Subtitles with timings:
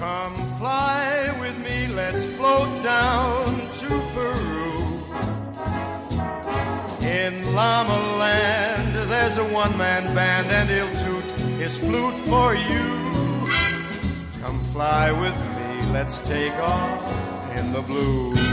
[0.00, 4.72] Come fly with me, let's float down to Peru.
[7.06, 13.46] In Llama Land, there's a one man band, and he'll toot his flute for you.
[14.40, 18.49] Come fly with me, let's take off in the blue.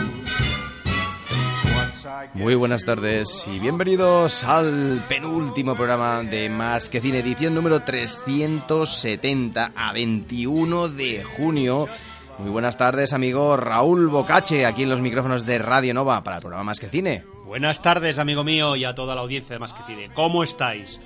[2.34, 9.72] Muy buenas tardes y bienvenidos al penúltimo programa de Más que Cine, edición número 370
[9.76, 11.88] a 21 de junio.
[12.38, 16.42] Muy buenas tardes, amigo Raúl Bocache, aquí en los micrófonos de Radio Nova para el
[16.42, 17.24] programa Más que Cine.
[17.46, 20.10] Buenas tardes, amigo mío, y a toda la audiencia de Más que Cine.
[20.14, 20.99] ¿Cómo estáis?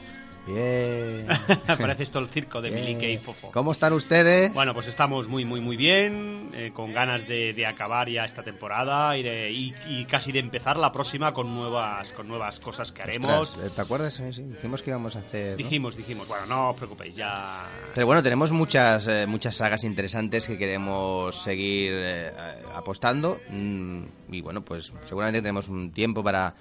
[0.48, 1.28] Bien.
[1.68, 2.82] Parece esto el circo de Bien.
[2.84, 3.52] Milique y Fofo.
[3.52, 4.54] ¿Cómo están ustedes?
[4.54, 8.44] Bueno, pues estamos muy, muy, muy bien, eh, con ganas de, de acabar ya esta
[8.44, 12.92] temporada y, de, y, y casi de empezar la próxima con nuevas, con nuevas cosas
[12.92, 13.52] que haremos.
[13.52, 14.14] Ostras, ¿Te acuerdas?
[14.14, 15.52] Sí, sí, dijimos que íbamos a hacer...
[15.52, 15.58] ¿no?
[15.58, 17.66] Dijimos, dijimos, bueno, no os preocupéis, ya...
[17.94, 22.32] Pero bueno, tenemos muchas, eh, muchas sagas interesantes que queremos seguir eh,
[22.74, 23.40] apostando.
[23.50, 26.54] mm, y bueno, pues seguramente tenemos un tiempo para.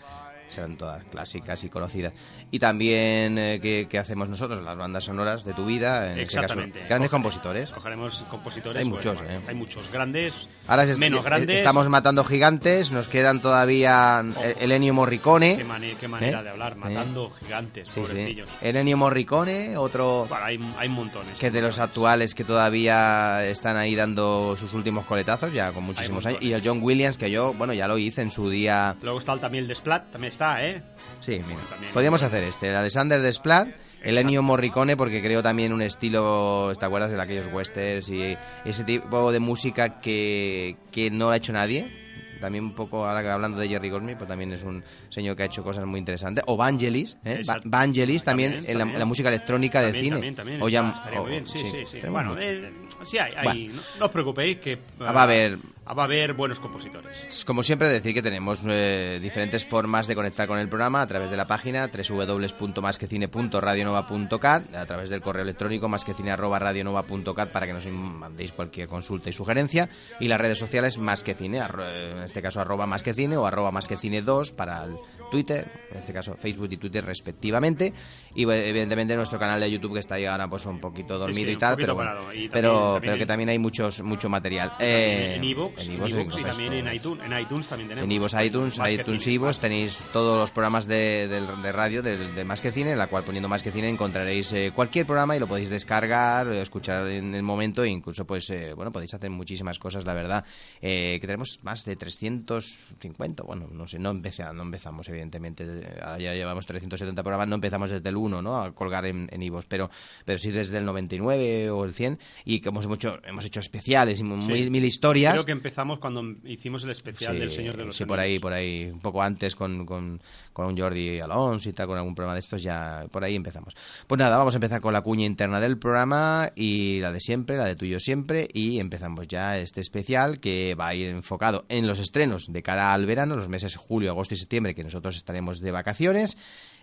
[0.50, 2.12] Serán todas clásicas y conocidas.
[2.50, 4.60] Y también, eh, ¿qué, qué hacemos nosotros?
[4.62, 6.12] Las bandas sonoras de tu vida.
[6.12, 6.80] En este caso, Exactamente.
[6.88, 7.70] grandes Coge- compositores.
[7.70, 8.82] Cogeremos compositores.
[8.82, 9.40] Hay bueno, muchos, eh.
[9.46, 11.56] Hay muchos grandes, Ahora es- menos eh, grandes.
[11.58, 12.90] estamos matando gigantes.
[12.90, 15.56] Nos quedan todavía eh, el Ennio Morricone.
[15.56, 16.42] Qué, mane- qué manera ¿Eh?
[16.44, 16.76] de hablar, ¿Eh?
[16.76, 18.36] matando gigantes, Sí, sí.
[18.60, 20.26] El Ennio Morricone, otro.
[20.28, 21.30] Bueno, hay, hay montones.
[21.38, 26.26] que de los actuales que todavía están ahí dando sus últimos coletazos, ya con muchísimos
[26.26, 26.42] años.
[26.42, 28.96] Y el John Williams, que yo, bueno, ya lo hice en su día.
[29.02, 30.82] Luego está también el Desplat, también está, ¿eh?
[31.20, 31.44] Sí, mira.
[31.46, 31.92] Bueno, también.
[31.92, 33.68] Podríamos hacer este, el Alexander Desplat,
[34.02, 38.84] el Ennio Morricone, porque creo también un estilo, ¿te acuerdas de aquellos westerns y ese
[38.84, 42.00] tipo de música que, que no lo ha hecho nadie?
[42.40, 45.42] También un poco, ahora que hablando de Jerry Goldsmith, pues también es un señor que
[45.42, 46.42] ha hecho cosas muy interesantes.
[46.46, 47.42] O Vangelis, ¿eh?
[47.66, 48.98] Vangelis también, También, en la, también.
[48.98, 50.32] la música electrónica de También, cine.
[50.32, 50.62] También.
[50.62, 51.98] O está- ya- estaría o- muy bien, sí, sí, sí.
[52.00, 52.72] tenemos Bueno, eh,
[53.04, 53.44] sí hay, hay.
[53.68, 53.82] Bueno.
[53.98, 54.78] No, os preocupéis que...
[55.00, 57.44] Ah, va a haber- ah, Va a haber buenos compositores.
[57.44, 61.30] Como siempre, decir que tenemos eh, diferentes formas de conectar con el programa a través
[61.30, 68.88] de la página www.masquecine.radionova.cat, a través del correo electrónico masquecine.radionova.cat para que nos mandéis cualquier
[68.88, 69.88] consulta y sugerencia,
[70.20, 74.94] y las redes sociales masquecine, en este caso arroba masquecine o arroba masquecine2 para el
[75.30, 77.92] Twitter, en este caso Facebook y Twitter respectivamente,
[78.34, 81.48] y eh, evidentemente nuestro canal de YouTube que está ahí ahora pues un poquito dormido
[81.48, 82.32] sí, y tal, pero, bueno, parado.
[82.32, 84.72] Y también- pero, también pero que también hay muchos mucho material.
[84.80, 87.24] Eh, en iVoox en iVoox, iVoox y también en iTunes.
[87.24, 88.04] En iTunes también tenemos.
[88.06, 92.34] En iVoox, iTunes, Más iTunes iVoox tenéis todos los programas de, del- de radio del-
[92.34, 95.36] de, Más que Cine, en la cual poniendo Más que Cine encontraréis eh, cualquier programa
[95.36, 99.14] y lo podéis descargar, eh, escuchar en el momento e incluso pues eh, bueno podéis
[99.14, 100.44] hacer muchísimas cosas, la verdad,
[100.80, 105.64] eh, que tenemos más de 350, bueno, no sé, no, empeza- no empezamos evidentemente,
[106.02, 108.60] ahora ya llevamos 370 programas, no empezamos desde el 1, ¿no?
[108.62, 109.90] A colgar en, iVoox, pero,
[110.24, 114.20] pero sí desde el 99 o el 100 y como hemos hecho, hemos hecho especiales
[114.20, 114.70] y muy, Sí.
[114.70, 115.32] mil historias.
[115.34, 118.52] Creo que empezamos cuando hicimos el especial del Señor de los sí, por ahí, por
[118.52, 120.20] ahí, un poco antes con, con,
[120.54, 123.76] con Jordi Alonso y tal, con algún programa de estos, ya por ahí empezamos.
[124.06, 127.58] Pues nada, vamos a empezar con la cuña interna del programa y la de siempre,
[127.58, 131.86] la de tuyo siempre, y empezamos ya este especial que va a ir enfocado en
[131.86, 135.60] los estrenos de cara al verano, los meses julio, agosto y septiembre, que nosotros estaremos
[135.60, 136.38] de vacaciones.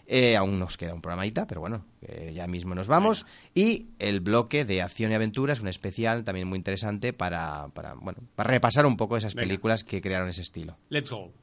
[0.10, 1.86] Eh, aún nos queda un programita, pero bueno,
[2.34, 3.26] ya mismo nos vamos.
[3.54, 7.94] Y el bloque de acción y aventura es un especial también muy interesante para, para,
[7.96, 9.48] bueno, para repasar un poco esas Venga.
[9.48, 10.78] películas que crearon ese estilo.
[10.90, 11.34] Let's go.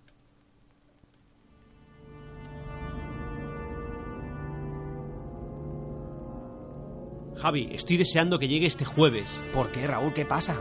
[7.37, 9.29] Javi, estoy deseando que llegue este jueves.
[9.53, 10.13] ¿Por qué, Raúl?
[10.15, 10.61] ¿Qué pasa?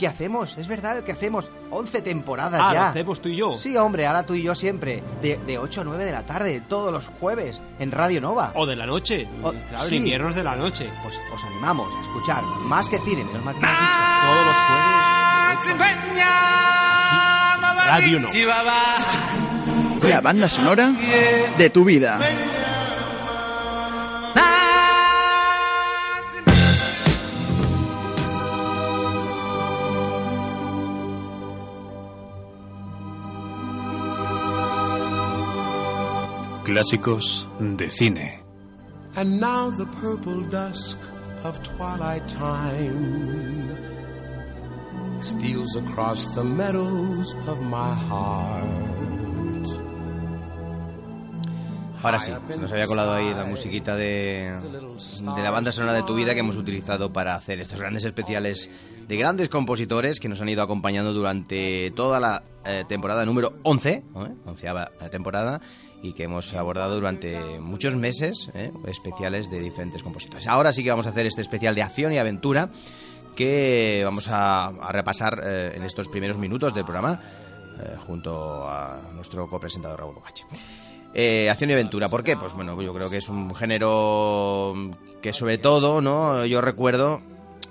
[0.00, 1.48] que hacemos, es verdad, el que hacemos.
[1.70, 2.80] 11 temporadas Ah, ya.
[2.80, 3.54] lo hacemos tú y yo.
[3.54, 5.04] Sí, hombre, ahora tú y yo siempre.
[5.22, 8.50] De, de 8 a 9 de la tarde, todos los jueves, en Radio Nova.
[8.56, 9.28] O de la noche.
[9.42, 9.96] O- claro, sí.
[9.96, 10.88] en inviernos de la noche.
[11.04, 13.70] Pues os animamos a escuchar más que cine, menos mal que dicho.
[13.70, 15.90] Todos los jueves.
[17.86, 18.28] Radio no.
[20.08, 20.92] La banda sonora
[21.58, 22.18] de tu vida.
[36.70, 38.44] Clásicos de cine.
[39.16, 40.96] And now the purple dusk
[41.42, 43.76] of twilight time
[45.20, 49.00] steals across the meadows of my heart.
[52.04, 52.30] Ahora sí,
[52.60, 56.40] nos había colado ahí la musiquita de, de la banda sonora de tu vida que
[56.40, 58.70] hemos utilizado para hacer estos grandes especiales
[59.08, 63.90] de grandes compositores que nos han ido acompañando durante toda la eh, temporada número 11,
[63.90, 64.02] ¿eh?
[64.46, 65.60] onceava temporada,
[66.02, 68.72] y que hemos abordado durante muchos meses ¿eh?
[68.86, 70.46] especiales de diferentes compositores.
[70.46, 72.70] Ahora sí que vamos a hacer este especial de acción y aventura
[73.36, 77.20] que vamos a, a repasar eh, en estos primeros minutos del programa
[77.80, 80.44] eh, junto a nuestro copresentador Raúl Bocache.
[81.14, 82.36] Eh, acción y aventura, ¿por qué?
[82.36, 84.74] Pues bueno, yo creo que es un género
[85.22, 86.44] que sobre todo, ¿no?
[86.46, 87.20] Yo recuerdo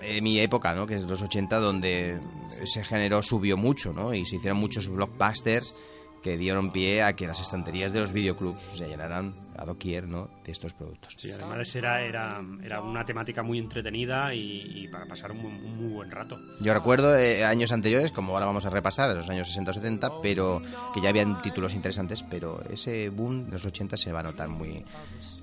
[0.01, 0.87] eh, mi época, ¿no?
[0.87, 2.19] Que es los 80, donde
[2.61, 4.13] ese género subió mucho, ¿no?
[4.13, 5.75] Y se hicieron muchos blockbusters
[6.21, 10.29] que dieron pie a que las estanterías de los videoclubs se llenaran a doquier, ¿no?
[10.45, 11.15] De estos productos.
[11.17, 15.77] Sí, además era, era, era una temática muy entretenida y, y para pasar un, un
[15.77, 16.39] muy buen rato.
[16.61, 20.21] Yo recuerdo eh, años anteriores, como ahora vamos a repasar, los años 60 o 70,
[20.21, 20.61] pero
[20.93, 24.47] que ya habían títulos interesantes, pero ese boom de los 80 se va a notar
[24.47, 24.83] muy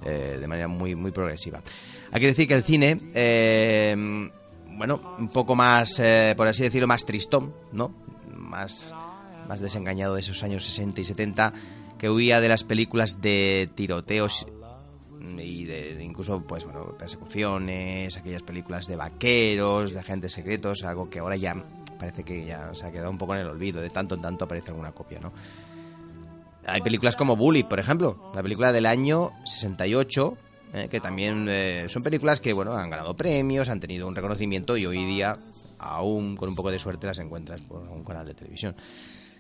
[0.04, 1.60] eh, de manera muy muy progresiva.
[2.12, 3.94] Hay que decir que el cine, eh,
[4.68, 7.94] bueno, un poco más, eh, por así decirlo, más tristón, ¿no?
[8.34, 8.92] Más,
[9.48, 11.52] más desengañado de esos años 60 y 70,
[11.98, 14.46] que huía de las películas de tiroteos
[15.38, 21.18] y de, incluso pues bueno persecuciones aquellas películas de vaqueros de agentes secretos algo que
[21.18, 21.56] ahora ya
[21.98, 24.44] parece que ya se ha quedado un poco en el olvido de tanto en tanto
[24.44, 25.32] aparece alguna copia no
[26.66, 30.36] hay películas como Bully por ejemplo la película del año 68
[30.74, 34.76] eh, que también eh, son películas que bueno han ganado premios han tenido un reconocimiento
[34.76, 35.38] y hoy día
[35.78, 38.76] aún con un poco de suerte las encuentras por un canal de televisión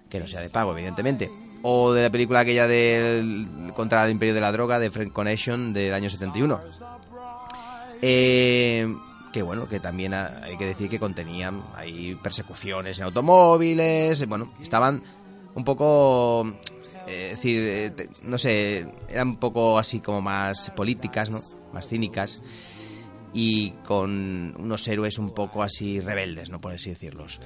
[0.08, 1.30] que no sea de pago, evidentemente.
[1.62, 5.72] O de la película aquella del contra el imperio de la droga de Frank Connection
[5.72, 6.60] del año 71.
[8.02, 8.94] Eh,
[9.32, 14.26] que bueno, que también ha- hay que decir que contenían hay persecuciones en automóviles, eh,
[14.26, 15.02] bueno, estaban
[15.54, 16.46] un poco
[17.06, 21.40] eh, es decir, eh, no sé, eran un poco así como más políticas, ¿no?
[21.72, 22.42] Más cínicas
[23.32, 26.60] y con unos héroes un poco así rebeldes, ¿no?
[26.60, 27.40] Por así decirlos.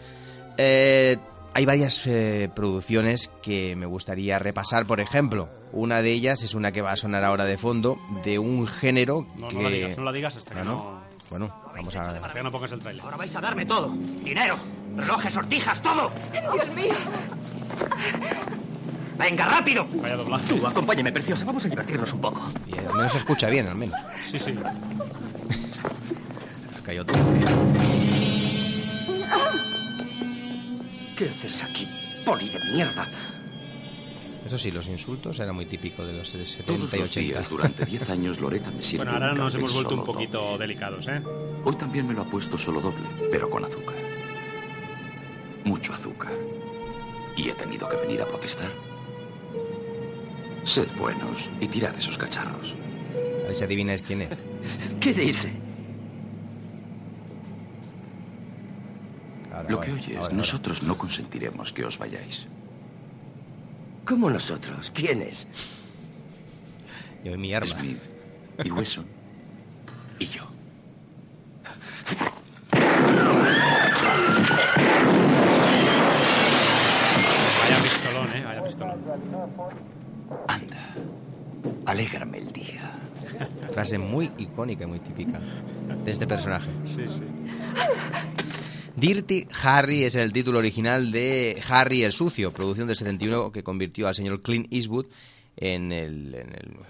[0.57, 1.17] Eh,
[1.55, 6.73] hay varias eh, producciones que me gustaría repasar, por ejemplo, una de ellas es una
[6.73, 9.55] que va a sonar ahora de fondo, de un género No, que...
[9.57, 11.01] no la digas, no la digas hasta que Bueno, no,
[11.31, 12.11] bueno, vamos a...
[12.11, 13.05] hasta que no pongas el trailer.
[13.05, 13.89] Ahora vais a darme todo.
[14.23, 14.57] Dinero,
[14.97, 16.11] relojes, sortijas, todo.
[16.33, 16.95] Dios mío.
[19.19, 19.87] Venga, rápido.
[20.01, 20.55] Vaya doblaje.
[20.55, 21.45] Tú, acompáñame, preciosa.
[21.45, 22.41] Vamos a divertirnos un poco.
[22.67, 23.99] y al menos se escucha bien, al menos.
[24.31, 24.55] Sí, sí.
[26.89, 27.17] Hay otro.
[31.21, 31.87] ¿Qué haces aquí,
[32.25, 33.07] poli de mierda?
[34.47, 37.21] Eso sí, los insultos eran muy típicos de los 70 Todos y los 80.
[37.21, 40.67] días, durante 10 años, Loreta me sirve Bueno, ahora nos hemos vuelto un poquito doble.
[40.67, 41.21] delicados, ¿eh?
[41.63, 43.97] Hoy también me lo ha puesto solo doble, pero con azúcar.
[45.65, 46.33] Mucho azúcar.
[47.37, 48.73] Y he tenido que venir a protestar.
[50.65, 52.75] Sed buenos y tirad esos cacharros.
[53.45, 54.31] A ver si adivináis quién es.
[55.03, 55.53] ¿Qué dice?
[59.61, 60.37] Ahora, Lo que oyes, ahora, ahora.
[60.37, 62.47] nosotros no consentiremos que os vayáis.
[64.07, 64.91] ¿Cómo nosotros?
[64.95, 65.47] ¿Quiénes?
[67.25, 67.69] Yo y mi arma.
[67.69, 67.99] Smith
[68.65, 69.07] y Wesson
[70.19, 70.45] y yo.
[77.61, 78.45] Vaya pistolón, ¿eh?
[78.45, 78.99] Vaya pistolón.
[80.49, 80.95] Anda,
[81.87, 82.93] alégrame el día.
[83.73, 85.41] Frase muy icónica y muy típica
[86.05, 86.69] de este personaje.
[86.85, 87.23] Sí, sí.
[89.01, 94.07] Dirty Harry es el título original de Harry el Sucio, producción del 71 que convirtió
[94.07, 95.07] al señor Clint Eastwood
[95.61, 96.35] en el,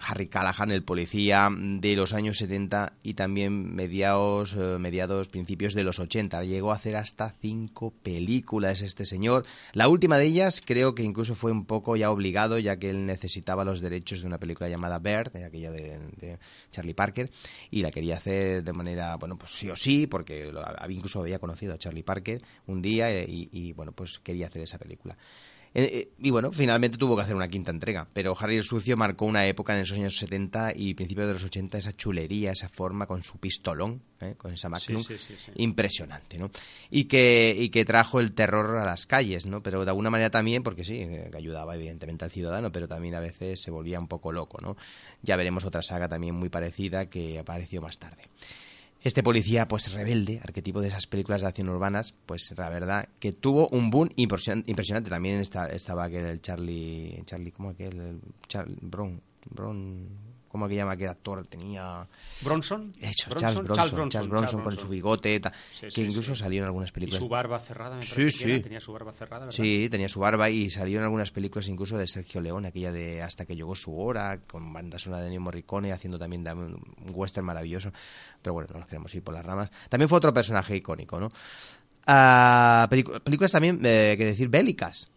[0.01, 5.83] Harry Callahan, el policía de los años 70 y también mediados, eh, mediados, principios de
[5.83, 6.45] los 80.
[6.45, 9.45] Llegó a hacer hasta cinco películas este señor.
[9.73, 13.07] La última de ellas creo que incluso fue un poco ya obligado, ya que él
[13.07, 16.39] necesitaba los derechos de una película llamada Bird, aquella de,
[16.71, 17.29] Charlie Parker,
[17.73, 20.53] y la quería hacer de manera, bueno, pues sí o sí, porque
[20.89, 24.79] incluso había conocido a Charlie Parker un día eh, y, bueno, pues quería hacer esa
[24.79, 25.17] película.
[25.73, 28.97] Eh, eh, y bueno, finalmente tuvo que hacer una quinta entrega, pero Harry el Sucio
[28.97, 32.69] marcó una época en esos años 70 y principios de los 80, esa chulería, esa
[32.69, 34.35] forma con su pistolón, ¿eh?
[34.37, 35.53] con esa Magnum, sí, sí, sí.
[35.57, 36.51] impresionante, ¿no?
[36.91, 39.63] Y que, y que trajo el terror a las calles, ¿no?
[39.63, 43.15] Pero de alguna manera también, porque sí, eh, que ayudaba evidentemente al ciudadano, pero también
[43.15, 44.77] a veces se volvía un poco loco, ¿no?
[45.23, 48.25] Ya veremos otra saga también muy parecida que apareció más tarde.
[49.03, 53.33] Este policía, pues rebelde, arquetipo de esas películas de acción urbanas, pues la verdad que
[53.33, 55.09] tuvo un boom impresion- impresionante.
[55.09, 57.99] También estaba aquel el Charlie, Charlie, ¿cómo aquel?
[57.99, 60.07] El Charlie Brown, Bron
[60.51, 61.47] ¿Cómo que llama aquel actor?
[61.47, 62.07] Tenía...
[62.41, 62.91] ¿Bronson?
[63.01, 65.41] Hecho, Bronson, Charles, Bronson, Charles Bronson, Charles Bronson Charles con su bigote,
[65.73, 66.41] Sí, que sí, incluso sí.
[66.43, 67.23] salió en algunas Y películas.
[67.23, 68.31] su barba cerrada, me Sí, era.
[68.31, 68.61] sí.
[68.61, 69.57] Tenía su barba cerrada, ¿verdad?
[69.57, 73.23] Sí, tenía su barba y salió en algunas películas incluso de Sergio León, aquella de
[73.23, 76.83] Hasta que llegó su hora, con banda sonora de Ennio Morricone, haciendo también un
[77.15, 77.93] western maravilloso.
[78.43, 79.71] Pero bueno, no nos queremos ir por las ramas.
[79.89, 81.29] También fue otro personaje icónico, ¿no?
[82.07, 85.09] Pelicu- películas también, eh, que decir, bélicas.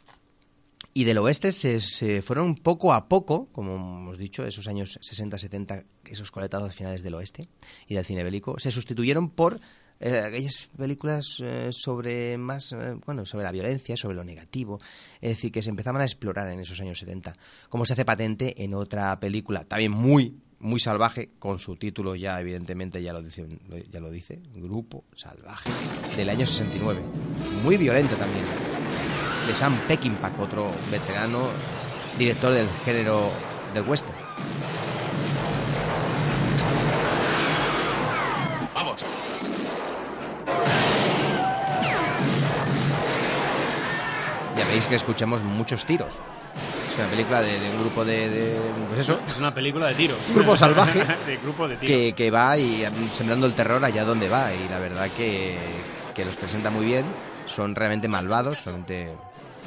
[0.95, 5.85] Y del oeste se, se fueron poco a poco, como hemos dicho, esos años 60-70,
[6.05, 7.49] esos coletazos finales del oeste
[7.87, 9.59] y del cine bélico, se sustituyeron por
[9.99, 14.79] eh, aquellas películas eh, sobre más, eh, bueno, sobre la violencia, sobre lo negativo,
[15.21, 17.35] es decir, que se empezaban a explorar en esos años 70,
[17.69, 22.39] como se hace patente en otra película, también muy muy salvaje, con su título ya
[22.39, 23.45] evidentemente ya lo dice,
[23.91, 25.69] ya lo dice, Grupo Salvaje,
[26.15, 27.01] del año 69.
[27.63, 28.45] Muy violenta también
[29.47, 31.49] de Sam Peckinpah, otro veterano
[32.17, 33.31] director del género
[33.73, 34.17] del western.
[38.75, 39.03] Vamos.
[44.57, 46.13] Ya veis que escuchamos muchos tiros.
[46.87, 49.95] Es una película de, de un grupo de, de- pues eso, Es una película de
[49.95, 50.19] tiros.
[50.33, 50.99] Grupo salvaje.
[51.25, 51.95] de grupo de tiros.
[51.95, 55.83] que, que va y mm, sembrando el terror allá donde va y la verdad que,
[56.13, 57.05] que los presenta muy bien.
[57.45, 59.15] Son realmente malvados, solamente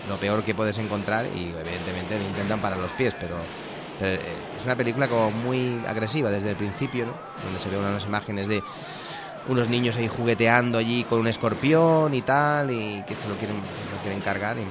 [0.08, 3.36] lo peor que puedes encontrar y evidentemente le intentan parar los pies, pero,
[3.98, 4.20] pero, eh,
[4.56, 7.12] es una película como muy agresiva desde el principio, ¿no?
[7.44, 8.62] Donde se ven unas imágenes de
[9.48, 13.56] unos niños ahí jugueteando allí con un escorpión y tal y que se lo quieren,
[13.56, 14.66] lo quieren cargar y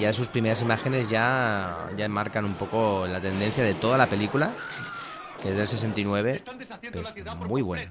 [0.00, 4.52] ya sus primeras imágenes ya, ya marcan un poco la tendencia de toda la película
[5.40, 6.42] que es del 69
[6.80, 7.90] pero es muy buena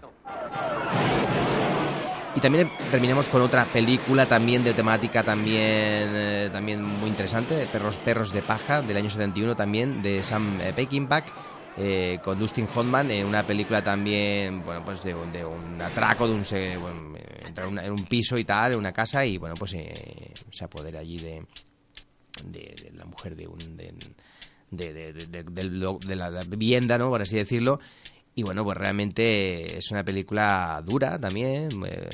[2.36, 7.98] y también terminamos con otra película también de temática también eh, también muy interesante Perros
[8.00, 11.24] Perros de Paja del año 71 también de Sam eh, Peckinpah
[11.78, 16.34] eh, con Dustin Hoffman en una película también bueno pues de, de un atraco de
[16.34, 16.44] un
[16.82, 20.38] bueno, eh, entra en un piso y tal en una casa y bueno pues eh,
[20.52, 21.44] se apodera allí de,
[22.44, 23.94] de, la mujer de un de,
[24.72, 27.80] de, de- de la vivienda no por así decirlo
[28.36, 32.10] y bueno pues realmente es una película dura también eh,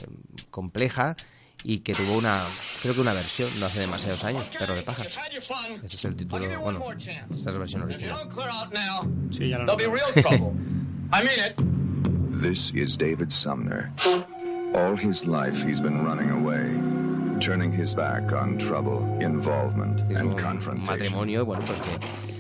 [0.50, 1.16] compleja
[1.64, 2.42] y que tuvo una
[2.82, 5.04] creo que una versión no hace demasiados años perro de paja
[5.84, 8.18] ese es el título bueno esta es la versión original
[9.32, 9.96] Sí, ya lo There'll be noto.
[9.96, 10.54] real trouble.
[11.14, 12.42] I mean it.
[12.42, 13.92] This is David Sumner.
[14.74, 16.70] All his life he's been running away,
[17.40, 20.86] turning his back on trouble, involvement, and confrontation.
[21.00, 22.39] matrimonio bueno pues que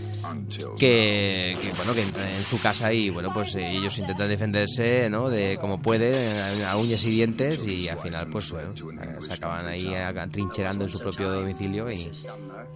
[0.77, 5.09] que, que, bueno que entran en su casa y bueno pues eh, ellos intentan defenderse
[5.09, 8.71] no de como pueden a, a uñas y dientes y al final pues bueno
[9.01, 9.93] eh, se acaban ahí
[10.31, 12.09] trincherando en su propio domicilio y,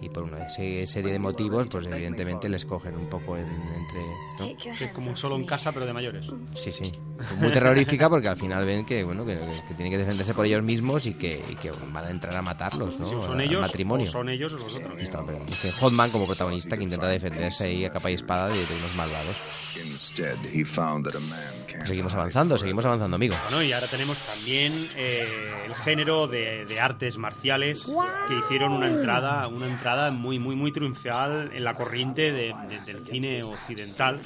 [0.00, 4.84] y por una se- serie de motivos pues evidentemente les cogen un poco en- entre
[4.86, 6.26] es como un solo en casa, pero de mayores.
[6.54, 6.92] sí sí.
[7.38, 10.62] Muy terrorífica porque al final ven que bueno que, que tienen que defenderse por ellos
[10.62, 14.08] mismos y que, y que van a entrar a matarlos no son ellos, matrimonio.
[14.08, 14.96] o son ellos o los otros.
[14.96, 17.06] Ahí está, pero este Hotman como protagonista que intenta
[17.44, 19.36] defenderse ahí a capa y espada de, de unos malvados.
[21.84, 23.36] Seguimos avanzando, seguimos avanzando, amigo.
[23.44, 25.26] Bueno, y ahora tenemos también eh,
[25.66, 27.84] el género de, de artes marciales
[28.28, 32.80] que hicieron una entrada, una entrada muy, muy, muy triunfal en la corriente de- de-
[32.80, 34.20] del cine occidental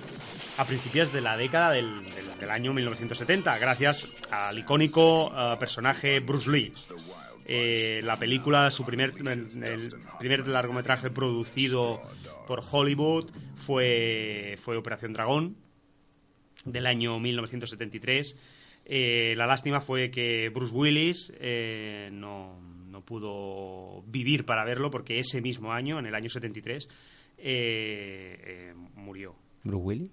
[0.59, 6.21] a principios de la década del, del- del año 1970, gracias al icónico eh, personaje
[6.21, 6.73] Bruce Lee.
[7.49, 9.47] Eh, la película, su primer, el,
[10.19, 12.03] primer largometraje producido
[12.47, 15.57] por Hollywood fue, fue Operación Dragón,
[16.65, 18.37] del año 1973.
[18.85, 25.19] Eh, la lástima fue que Bruce Willis eh, no, no pudo vivir para verlo porque
[25.19, 26.89] ese mismo año, en el año 73,
[27.39, 29.35] eh, eh, murió.
[29.63, 30.11] ¿Bruce Willis?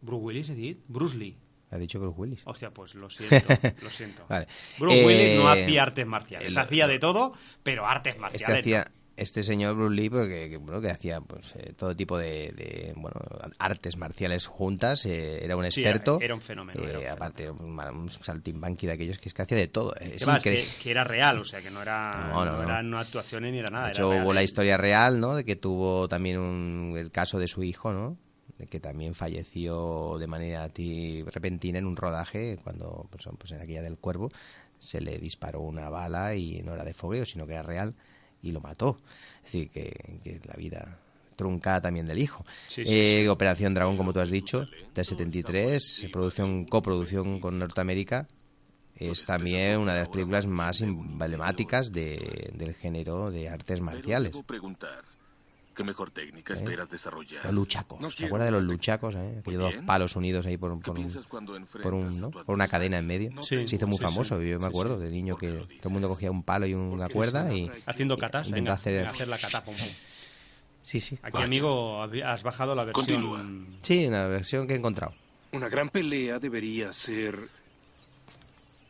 [0.00, 0.78] ¿Bruce Willis, Edith?
[0.88, 1.36] Bruce Lee.
[1.70, 2.40] Ha dicho Bruce Willis.
[2.46, 3.46] Hostia, pues lo siento,
[3.82, 4.24] lo siento.
[4.28, 4.46] Vale.
[4.78, 7.32] Bruce Eh, Willis no hacía artes marciales, el- hacía de todo,
[7.62, 8.60] pero artes Este marciales.
[8.60, 12.52] hacía este señor Bruce Lee porque que, bueno, que hacía pues eh, todo tipo de,
[12.52, 13.16] de, bueno
[13.58, 17.08] artes marciales juntas eh, era un Sí, era- experto era un fenómeno, era un eh,
[17.08, 20.22] aparte era un, un saltimbanqui de aquellos que es que hacía de todo eh, es
[20.26, 22.62] increíble que, que era real, o sea, que no era, No, no, no no.
[22.62, 23.86] eran actuaciones ni era nada.
[23.86, 24.44] De hecho, hubo la ¿eh?
[24.44, 25.34] historia real, ¿no?
[25.34, 28.16] De que tuvo también un, el caso de su hijo, ¿no?
[28.70, 33.82] Que también falleció de manera ti- repentina en un rodaje cuando, pues, pues en aquella
[33.82, 34.30] del cuervo,
[34.78, 37.94] se le disparó una bala y no era de fogueo, sino que era real
[38.42, 38.98] y lo mató.
[39.44, 40.98] Es decir, que, que la vida
[41.36, 42.44] truncada también del hijo.
[42.66, 48.26] Sí, sí, Eh, Operación Dragón, como tú has dicho, del 73, producción, coproducción con Norteamérica,
[48.96, 54.32] es también una de las películas más emblemáticas de- del género de artes marciales.
[55.78, 56.56] ¿Qué mejor técnica ¿Eh?
[56.56, 57.44] esperas desarrollar?
[57.44, 58.00] Los luchacos.
[58.00, 59.14] No ¿Se acuerda de los luchacos?
[59.14, 59.36] Eh?
[59.38, 61.94] Aquellos dos palos unidos ahí por, un- ¿Qué por,
[62.48, 63.30] una cadena en medio.
[63.30, 64.48] No Sí, Se hizo muy sí, famoso, sí.
[64.48, 65.46] yo me acuerdo de niño que
[65.80, 67.70] todo el mundo cogía un palo y una cuerda y...
[67.86, 69.62] Haciendo catas, Intenta venga, hacer- venga, hacer la cata.
[70.82, 71.16] Sí, sí.
[71.22, 73.06] Aquí, amigo, habi- has bajado la versión...
[73.06, 73.44] Continúa.
[73.82, 75.14] Sí, una versión que he encontrado.
[75.52, 77.48] Una gran pelea debería ser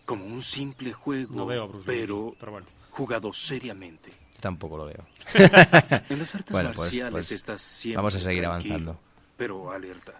[0.06, 2.66] como un simple juego, No veo a Bruce Lee, pero, pero bueno.
[2.90, 4.10] jugado seriamente.
[4.40, 5.04] Tampoco lo veo.
[6.08, 8.98] En las artes Bueno, pues- marciales pues estás siempre vamos a seguir avanzando.
[9.36, 10.12] Pero alerta.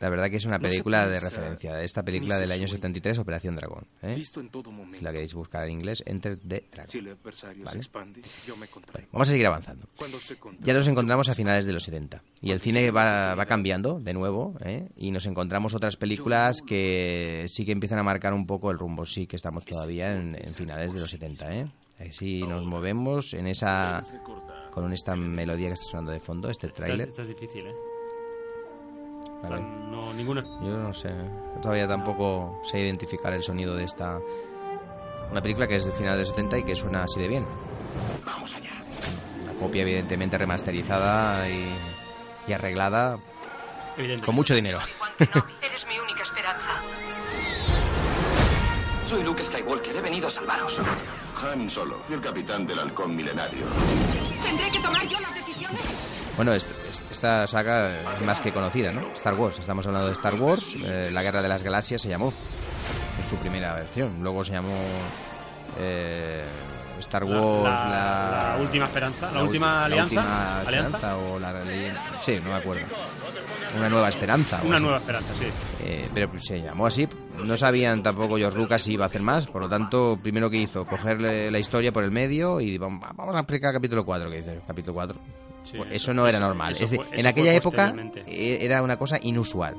[0.00, 1.82] La verdad que es una película de referencia.
[1.82, 2.76] Esta película del año sueña.
[2.76, 3.86] 73, Operación Dragón.
[4.02, 4.16] ¿eh?
[4.16, 5.04] Listo en todo Si momento.
[5.04, 6.88] la queréis buscar en inglés, Enter the Dragon.
[6.90, 7.72] Si el adversario Vale.
[7.72, 9.08] se expande, yo me contraigo.
[9.12, 9.86] Vamos a seguir avanzando.
[9.96, 13.34] Cuando se contrae, Ya nos encontramos a finales de los 70 y el cine va,
[13.34, 14.88] va cambiando de nuevo ¿eh?
[14.96, 19.04] y nos encontramos otras películas que sí que empiezan a marcar un poco el rumbo.
[19.04, 21.54] Sí que estamos todavía en, en finales de los 70.
[21.56, 21.66] ¿eh?
[22.08, 24.02] Así nos movemos en esa
[24.70, 27.08] con esta melodía que está sonando de fondo, este tráiler.
[27.08, 27.74] esta es difícil, ¿eh?
[29.42, 29.62] Vale.
[29.90, 30.42] No, ninguna...
[30.60, 31.10] Yo no sé,
[31.62, 34.18] todavía tampoco sé identificar el sonido de esta...
[35.30, 37.46] Una película que es de final de los 70 y que suena así de bien.
[38.26, 38.70] Vamos allá.
[39.44, 41.68] Una copia evidentemente remasterizada y,
[42.48, 43.18] y arreglada
[44.24, 44.80] con mucho dinero.
[45.18, 46.80] Eres mi única esperanza.
[49.06, 50.80] Soy Luke Skywalker, he venido a salvaros.
[51.42, 53.66] Han Solo, el capitán del halcón milenario.
[54.44, 55.82] ¿Tendré que tomar yo las decisiones?
[56.36, 59.12] Bueno, est- est- esta saga es más que conocida, ¿no?
[59.12, 59.58] Star Wars.
[59.58, 60.74] Estamos hablando de Star Wars.
[60.84, 62.32] eh, la Guerra de las Galaxias se llamó.
[63.22, 64.22] En su primera versión.
[64.22, 64.76] Luego se llamó
[65.78, 66.44] eh,
[67.00, 71.16] Star Wars, la- la, la última esperanza, la última alianza, última alianza.
[71.16, 72.00] o la leyenda.
[72.24, 72.86] Sí, no me acuerdo.
[73.76, 74.60] Una nueva esperanza.
[74.64, 75.46] Una nueva esperanza, sí.
[75.84, 77.08] Eh, pero se llamó así.
[77.44, 79.46] No sabían tampoco George Lucas si iba a hacer más.
[79.46, 83.34] Por lo tanto, primero que hizo, cogerle la historia por el medio y vamos, vamos
[83.36, 84.28] a explicar capítulo 4.
[84.30, 85.18] Que dice, capítulo 4.
[85.62, 86.72] Sí, Pues eso- eso no era eso- normal.
[86.72, 87.94] eso Es decir, fue- en aquella época
[88.26, 89.76] eh, era una cosa inusual.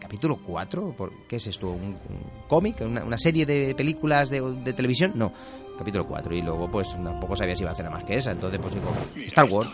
[0.00, 0.94] ¿Capítulo 4?
[0.96, 1.68] ¿Por- ¿Qué es esto?
[1.70, 2.80] ¿Un, un cómic?
[2.80, 5.12] ¿Una, una serie de películas de, de televisión?
[5.16, 5.32] No.
[5.78, 6.34] Capítulo 4.
[6.34, 8.32] Y luego, pues, tampoco sabía si iba a hacer nada más que esa.
[8.32, 8.92] Entonces, pues, dijo
[9.28, 9.70] Star Wars.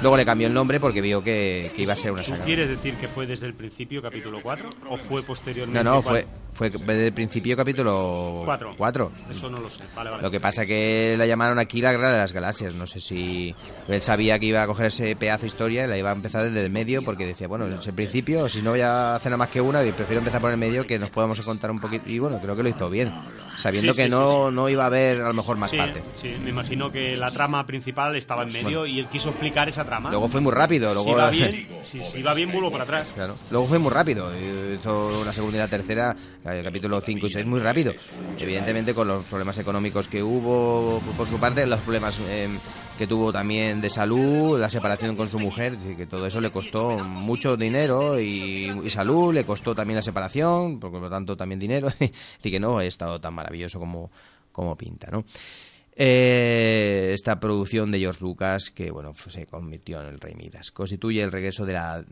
[0.00, 2.44] Luego le cambió el nombre porque vio que, que iba a ser una ¿Tú saga.
[2.44, 5.84] quieres decir que fue desde el principio capítulo 4 o fue posteriormente?
[5.84, 8.74] No, no, fue, fue desde el principio capítulo Cuatro.
[8.78, 9.12] 4.
[9.30, 9.82] Eso no lo sé.
[9.94, 10.22] Vale, vale.
[10.22, 12.74] Lo que pasa que la llamaron aquí la guerra de las galaxias.
[12.74, 13.54] No sé si
[13.88, 16.44] él sabía que iba a coger ese pedazo de historia y la iba a empezar
[16.44, 19.36] desde el medio porque decía, bueno, es el principio, si no voy a hacer nada
[19.38, 22.08] más que una, prefiero empezar por el medio que nos podamos contar un poquito.
[22.08, 23.12] Y bueno, creo que lo hizo bien,
[23.58, 26.02] sabiendo Sí, que sí, no, no iba a haber a lo mejor más sí, parte.
[26.14, 28.86] sí, me imagino que la trama principal estaba en medio Bueno.
[28.86, 30.10] y él quiso explicar esa trama.
[30.10, 30.92] Luego fue muy rápido.
[30.94, 33.08] Luego si va bien, si, si va bien, vuelvo para atrás.
[33.14, 33.36] Claro.
[33.50, 34.30] Luego fue muy rápido.
[34.74, 37.92] Hizo la segunda y la tercera, el capítulo 5 y 6, muy rápido.
[38.38, 42.48] Evidentemente, con los problemas económicos que hubo por su parte, los problemas eh,
[42.98, 46.98] que tuvo también de salud, la separación con su mujer, que todo eso le costó
[46.98, 51.88] mucho dinero y, y salud, le costó también la separación, por lo tanto también dinero.
[52.38, 54.10] Así que no ha estado tan maravilloso como,
[54.52, 55.24] como pinta, ¿no?
[56.02, 61.20] Eh, esta producción de George Lucas, que bueno, se convirtió en el Rey Midas, constituye
[61.20, 62.02] el regreso de la,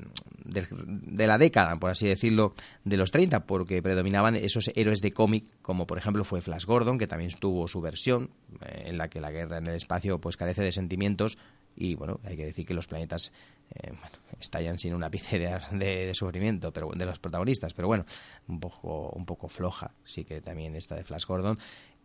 [0.44, 5.12] de, de la década, por así decirlo, de los 30, porque predominaban esos héroes de
[5.12, 9.08] cómic, como por ejemplo fue Flash Gordon, que también tuvo su versión, eh, en la
[9.08, 11.38] que la guerra en el espacio pues carece de sentimientos,
[11.74, 13.30] y bueno, hay que decir que los planetas
[13.74, 17.86] eh, bueno, estallan sin un ápice de, de- de sufrimiento pero de los protagonistas, pero
[17.86, 18.04] bueno,
[18.48, 21.58] un poco, un poco floja, sí que también esta de Flash Gordon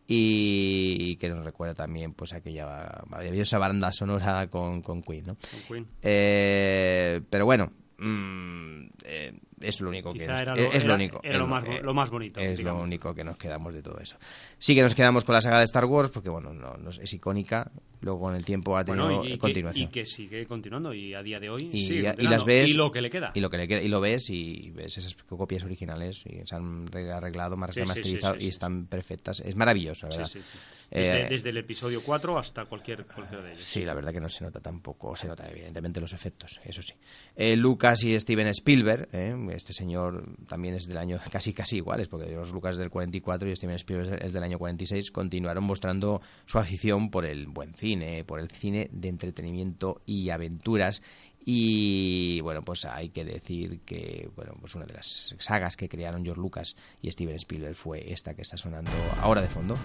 [0.08, 5.36] y que nos recuerda también pues aquella maravillosa banda sonora con, con Queen, ¿no?
[5.36, 5.88] Con Queen.
[6.02, 9.34] Eh, pero bueno, mm, eh,
[9.64, 11.66] es lo único que nos- era es, lo- es era- lo único era lo más
[11.66, 12.80] bo- lo más bonito, es digamos.
[12.82, 14.18] lo único que nos quedamos de todo eso
[14.58, 17.14] sí que nos quedamos con la saga de Star Wars porque bueno no, no- es
[17.14, 17.72] icónica
[18.02, 20.94] luego con el tiempo ha tenido Bueno, y, y que, continuación y que sigue continuando
[20.94, 22.30] y a día de hoy y, sigue y continuando.
[22.38, 24.30] las ves y lo que le queda y lo que le queda y lo ves
[24.30, 28.46] y ves esas copias originales y se han re- arreglado más Sí, remasterizado sí, sí,
[28.46, 30.58] y están perfectas es maravilloso la verdad sí, sí.
[30.96, 33.64] Eh, Desde, desde el episodio 4 hasta cualquier, de ellos.
[33.64, 36.94] Sí, la verdad que no se nota tampoco, se nota evidentemente los efectos, eso sí.
[37.36, 42.08] Eh, Lucas y Steven Spielberg, eh, este señor también es del año casi casi iguales,
[42.08, 46.60] porque los Lucas del 44 y Steven Spielberg es del año 46, continuaron mostrando su
[46.60, 51.02] afición por el buen cine, por el cine de entretenimiento y aventuras.
[51.46, 56.24] Y bueno, pues hay que decir que bueno, pues una de las sagas que crearon
[56.24, 59.76] George Lucas y Steven Spielberg fue esta que está sonando ahora de fondo.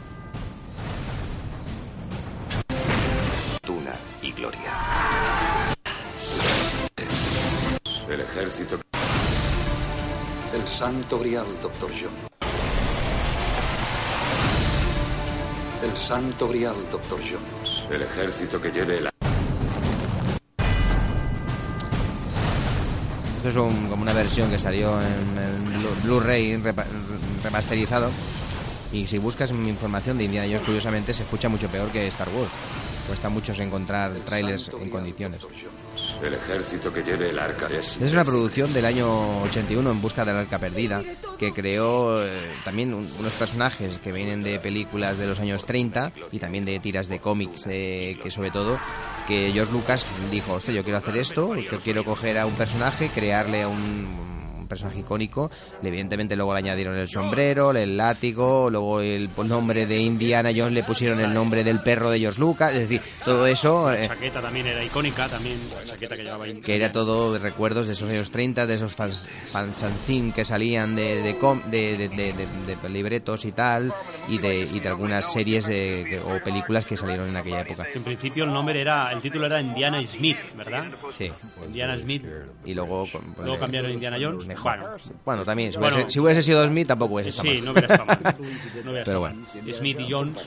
[3.62, 4.72] Tuna y Gloria.
[8.08, 8.87] El ejército.
[10.54, 12.10] El santo grial, Doctor John.
[15.82, 17.84] El santo grial, Doctor Jones.
[17.90, 19.06] El ejército que lleve el...
[23.36, 25.06] Esto es un- como una versión que salió en,
[25.38, 26.86] en Blu- Blu-ray repa-
[27.44, 28.10] remasterizado.
[28.92, 32.50] Y si buscas información de Indiana Jones, curiosamente se escucha mucho peor que Star Wars.
[33.08, 35.40] Cuesta mucho encontrar trailers en condiciones.
[36.22, 37.96] El ejército que lleve el arca es...
[38.00, 41.02] Es una producción del año 81 en busca del arca perdida,
[41.38, 46.12] que creó eh, también un- unos personajes que vienen de películas de los años 30
[46.32, 48.78] y también de tiras de cómics, eh, que sobre todo
[49.26, 53.08] que George Lucas dijo, hostia, yo quiero hacer esto, que quiero coger a un personaje,
[53.08, 54.06] crearle a un,
[54.68, 55.50] un personaje icónico,
[55.82, 60.82] evidentemente luego le añadieron el sombrero, el látigo, luego el nombre de Indiana Jones le
[60.82, 63.90] pusieron el nombre del perro de George Lucas, es decir, todo eso...
[63.90, 67.38] La eh, chaqueta también era icónica, también la chaqueta que llevaba que era todo de
[67.38, 71.34] recuerdos de esos años 30, de esos fans- fan- fanzine que salían de,
[72.90, 73.92] libretos y tal,
[74.28, 77.86] y de, y de algunas series de- que- o películas que salieron en aquella época.
[77.94, 80.84] En principio el nombre era, el título era Indiana Smith, ¿verdad?
[81.16, 81.30] Sí.
[81.66, 82.24] Indiana Smith.
[82.64, 83.04] Y luego...
[83.10, 84.46] pues, Luego cambiaron Indiana Jones.
[84.64, 84.78] Mejor.
[84.78, 85.94] Bueno, Bueno, también, si, Bueno.
[85.96, 87.64] hubiese, si hubiese sido 2000 tampoco hubiese estado sí, mal.
[87.64, 88.18] no hubiera estado mal.
[88.84, 89.46] No hubiera Pero bueno.
[89.74, 90.38] Smith y Jones,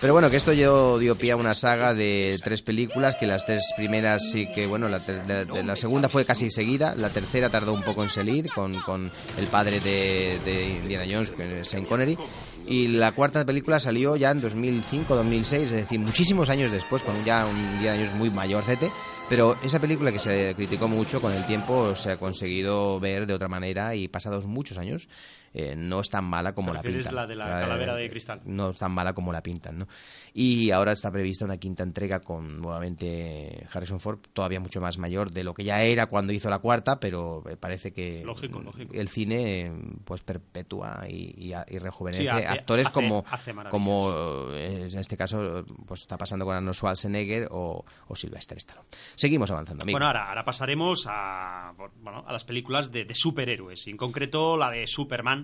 [0.00, 3.44] Pero bueno, que esto dio, dio pie a una saga de tres películas, que las
[3.46, 7.08] tres primeras sí que, bueno, la, ter- de- de- la segunda fue casi seguida, la
[7.10, 11.32] tercera tardó un poco en salir con, con el padre de, de Indiana Jones,
[11.68, 12.16] Sean Connery,
[12.66, 17.24] y la cuarta película salió ya en 2005, 2006, es decir, muchísimos años después, con
[17.24, 18.90] ya un Indiana Jones muy mayorcete,
[19.32, 23.32] pero esa película que se criticó mucho con el tiempo se ha conseguido ver de
[23.32, 25.08] otra manera y pasados muchos años
[25.54, 27.14] eh, no es tan mala como ¿Te la pintan.
[27.14, 28.40] la de la Eh, calavera de cristal?
[28.44, 29.88] No es tan mala como la pintan, ¿no?
[30.34, 35.30] Y ahora está prevista una quinta entrega con nuevamente Harrison Ford, todavía mucho más mayor
[35.30, 38.94] de lo que ya era cuando hizo la cuarta, pero eh, parece que Lógico, lógico.
[38.94, 39.72] el cine
[40.04, 44.12] pues perpetúa y, y a- y rejuvenece Sí, hace- actores hace- como, hace como
[44.52, 48.86] en este caso pues está pasando con Arnold Schwarzenegger o, o Sylvester Stallone.
[49.14, 49.94] Seguimos avanzando, amigo.
[49.94, 54.70] Bueno, ahora, ahora pasaremos a, bueno, a las películas de, de superhéroes, en concreto la
[54.70, 55.41] de Superman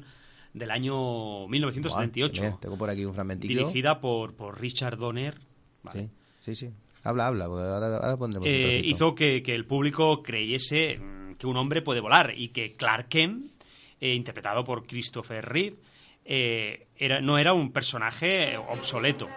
[0.53, 3.67] del año 1978, Buah, mira, tengo por aquí un fragmentillo.
[3.69, 5.39] dirigida por, por Richard Donner.
[5.83, 6.09] Vale.
[6.41, 6.75] Sí, sí, sí.
[7.05, 11.35] Habla, habla, porque ahora, ahora pondremos un Eh, hizo que, que el público creyese mm,
[11.35, 13.53] que un hombre puede volar y que Clark Kent,
[14.01, 15.77] eh, interpretado por Christopher Reeve,
[16.25, 19.29] eh, era, no era un personaje obsoleto.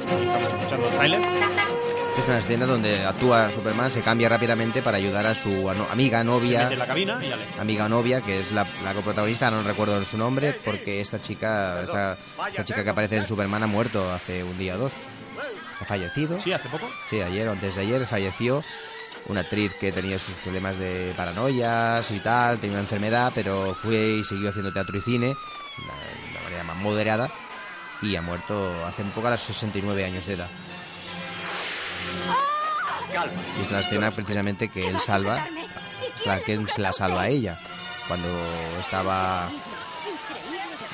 [0.00, 1.77] Estamos escuchando el tráiler.
[2.18, 6.24] Es una escena donde actúa Superman, se cambia rápidamente para ayudar a su amiga, Se
[6.24, 7.44] novia, mete en la cabina y ya le...
[7.60, 12.18] amiga novia, que es la, la coprotagonista, no recuerdo su nombre, porque esta chica, esta,
[12.48, 14.94] esta chica que aparece en Superman ha muerto hace un día o dos.
[15.80, 16.40] Ha fallecido.
[16.40, 16.90] Sí, hace poco.
[17.08, 18.64] Sí, ayer o antes de ayer falleció.
[19.26, 24.18] Una actriz que tenía sus problemas de paranoias y tal, tenía una enfermedad, pero fue
[24.18, 27.30] y siguió haciendo teatro y cine de una manera más moderada
[28.02, 30.48] y ha muerto hace un poco a los 69 años de edad.
[33.58, 35.46] Y es la escena precisamente que él salva,
[36.22, 37.58] Clark Kent se la salva a ella,
[38.06, 38.28] cuando
[38.80, 39.48] estaba,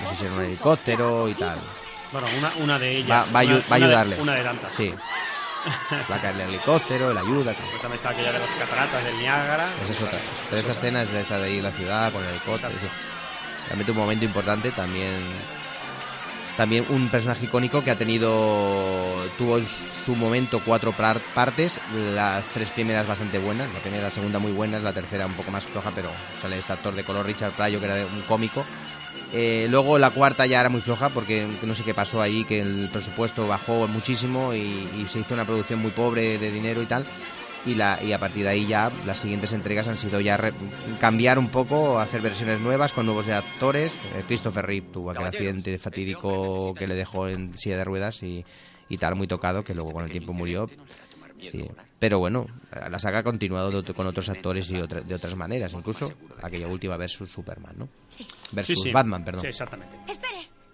[0.03, 1.59] no sé si era un helicóptero y tal.
[2.13, 3.11] Bueno, una, una de ellas.
[3.11, 4.21] Va, va a ayu- una- va a una de- ayudarle.
[4.21, 4.73] Una de, tantas.
[4.77, 4.95] Sí.
[6.11, 7.55] Va a caer el helicóptero, él ayuda.
[7.55, 9.69] Pues también está aquella de las cataratas del Niágara.
[9.83, 10.19] Esa es otra.
[10.51, 12.71] Pero esta escena es de esta de ahí la ciudad con el helicóptero.
[12.81, 12.87] sí.
[13.67, 15.25] Realmente un momento importante también.
[16.57, 18.31] También un personaje icónico que ha tenido.
[19.37, 19.67] Tuvo en
[20.05, 21.81] su momento cuatro par- partes.
[22.15, 23.73] Las tres primeras bastante buenas.
[23.75, 24.83] La primera y la segunda muy buenas.
[24.83, 27.87] La tercera un poco más floja, pero sale este actor de color Richard Pryor, que
[27.87, 28.65] era un cómico.
[29.33, 32.61] Eh, luego la cuarta ya era muy floja porque no sé qué pasó ahí, que
[32.61, 37.05] el presupuesto bajó muchísimo y se hizo una producción muy pobre de dinero y tal.
[37.67, 40.53] Y, la, y a partir de ahí ya las siguientes entregas han sido ya re-
[41.01, 43.91] cambiar un poco, hacer versiones nuevas con nuevos actores.
[44.15, 48.45] Eh, Christopher Reeve tuvo aquel accidente fatídico que le dejó en silla de ruedas y,
[48.91, 50.69] y tal, muy tocado, que luego con el tiempo murió.
[51.41, 51.67] Sí.
[51.99, 52.47] Pero bueno,
[52.91, 56.13] la saga ha continuado de otro- con otros actores y otra- de otras maneras, incluso
[56.43, 57.89] aquella última versus Superman, ¿no?
[58.53, 58.93] Versus Sí, sí.
[58.93, 59.41] Batman, perdón.
[59.43, 59.97] Sí, exactamente.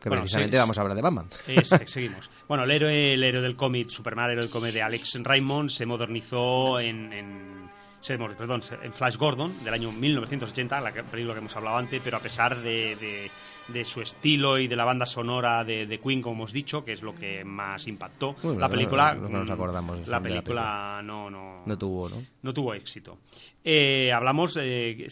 [0.01, 1.27] Que Bueno, precisamente vamos a hablar de Batman.
[1.87, 2.31] Seguimos.
[2.49, 5.69] Bueno, el héroe, el héroe del cómic, Superman, el héroe del cómic de Alex Raymond,
[5.71, 11.41] se modernizó en, en- se perdón, en Flash Gordon del año 1980, la película que
[11.41, 13.31] hemos hablado antes, pero a pesar de, de-
[13.69, 16.93] de su estilo y de la banda sonora de, de Queen, como hemos dicho, que
[16.95, 21.63] es lo que más impactó, Bueno, la película, no- nos acordamos la película no, no,
[21.67, 22.17] No tuvo, ¿no?
[22.43, 23.19] no tuvo éxito.
[23.63, 25.07] Eh, hablamos, eh,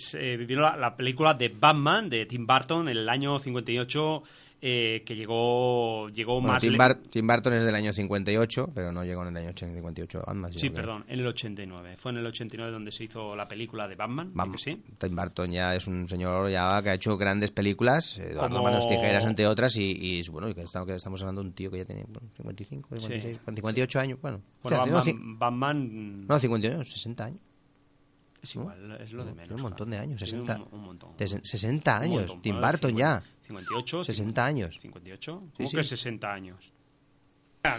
[0.48, 4.22] vino la, la película de Batman de Tim Burton en el año 58
[4.60, 8.90] eh, que llegó llegó Bueno, más Tim, Bar- Tim Burton es del año 58, pero
[8.92, 10.52] no llegó en el año 58 Batman.
[10.54, 11.96] Sí, perdón, en el 89.
[11.96, 14.30] Fue en el 89 donde se hizo la película de Batman.
[14.34, 14.56] Batman.
[14.56, 14.82] que sí.
[14.98, 18.88] Tim Burton ya es un señor ya que ha hecho grandes películas, eh, Como- Manos
[18.88, 21.70] Tijeras entre otras, y, y, bueno, y que estamos, que estamos hablando de un tío
[21.70, 24.40] que ya tiene bueno, 55, 56, 58 años, bueno.
[24.62, 27.40] Bueno, no, Batman, cin- Batman- no, 59, 60 años.
[28.48, 29.56] Es igual, es lo de menos.
[29.56, 30.56] Un montón de años, Sí, 60.
[30.56, 31.16] un- un montón.
[31.18, 32.60] Des- 60 Un años, montón, Tim.
[32.60, 33.22] Burton ya.
[33.42, 34.04] 58.
[34.04, 34.78] 60 años.
[34.80, 35.42] 58.
[35.48, 35.76] Sí, ¿Cómo sí.
[35.76, 36.72] que 60 años?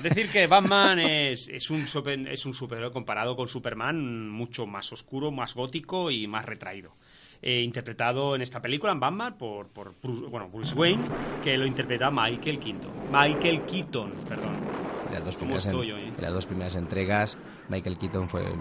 [0.04, 4.92] Decir que Batman es, es un super, es un superhéroe comparado con Superman mucho más
[4.94, 6.94] oscuro, más gótico y más retraído.
[7.42, 11.02] Eh, interpretado en esta película, en Batman, por, por Bruce, bueno, Bruce Wayne,
[11.44, 12.92] que lo interpreta Michael Keaton.
[13.12, 14.58] Michael Keaton, perdón.
[15.08, 16.14] En las dos ¿Cómo primeras, en- estoy hoy, eh?
[16.16, 17.38] en las dos primeras entregas,
[17.70, 18.60] Michael Keaton fue el,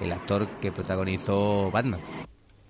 [0.00, 2.00] el actor que protagonizó Batman.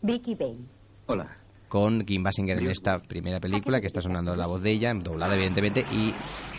[0.02, 0.66] Vicky Bane.
[1.06, 1.28] Hola.
[1.68, 5.36] Con Kim Basinger en esta primera película, que está sonando la voz de ella, doblada
[5.36, 6.12] evidentemente, y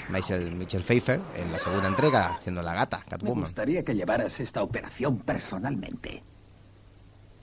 [0.09, 3.43] Michelle, Michelle Pfeiffer en la segunda entrega, haciendo la gata, Me Catwoman.
[3.43, 6.23] gustaría que llevaras esta operación personalmente.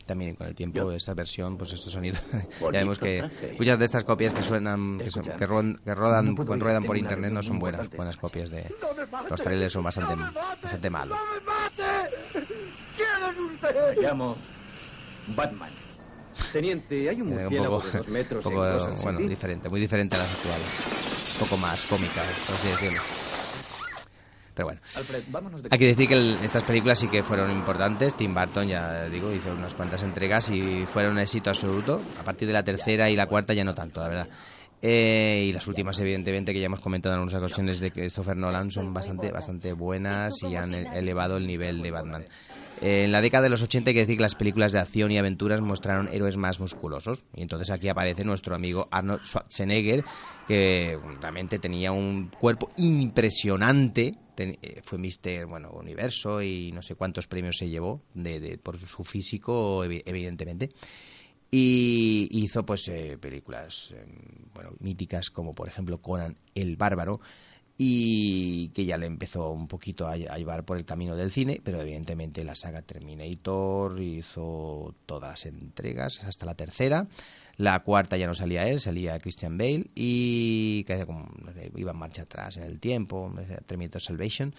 [0.08, 2.18] También con el tiempo, esta versión, pues estos sonidos.
[2.60, 3.54] ya vemos que traje.
[3.58, 6.82] muchas de estas copias que suenan, que, son- que, ron- que rodan, no ir, ruedan
[6.84, 8.62] por internet no son buenas, buenas copias de.
[8.62, 11.18] me Los trailers son bastante, no me bastante malos.
[12.32, 13.96] ¿Quién es usted?
[13.96, 14.36] Me llamo
[15.36, 15.72] Batman.
[16.54, 20.16] Teniente, hay un Eh, un poco, de dos metros poco, en bueno, diferente, muy diferente
[20.16, 21.34] a las actuales.
[21.34, 23.00] Un poco más cómica, por así decirlo.
[24.58, 24.80] Pero bueno.
[24.96, 28.14] Alfred, vámonos de Hay que decir que el- estas películas sí que fueron importantes.
[28.16, 32.02] Tim Burton, ya digo, hizo unas cuantas entregas y fueron un éxito absoluto.
[32.20, 34.28] A partir de la tercera y la cuarta ya no tanto, la verdad.
[34.80, 38.70] Eh, y las últimas, evidentemente, que ya hemos comentado en algunas ocasiones de Christopher Nolan,
[38.70, 42.24] son bastante, bastante buenas y han e- elevado el nivel de Batman.
[42.80, 45.10] Eh, en la década de los 80 hay que decir que las películas de acción
[45.10, 47.24] y aventuras mostraron héroes más musculosos.
[47.34, 50.04] Y entonces aquí aparece nuestro amigo Arnold Schwarzenegger,
[50.46, 54.14] que realmente tenía un cuerpo impresionante.
[54.36, 58.58] Ten- eh, fue Mister bueno, Universo y no sé cuántos premios se llevó de, de-
[58.58, 60.70] por su físico, evi- evidentemente.
[61.50, 64.04] Y hizo pues eh, películas eh,
[64.54, 67.20] bueno, míticas como por ejemplo Conan el Bárbaro
[67.78, 71.80] y que ya le empezó un poquito a, llevar por el camino del cine, pero
[71.80, 77.06] evidentemente la saga Terminator hizo todas las entregas hasta la tercera.
[77.56, 81.06] La cuarta ya no salía él, salía Christian Bale y que
[81.76, 83.32] iba en marcha atrás en el tiempo,
[83.66, 84.54] Terminator Salvation.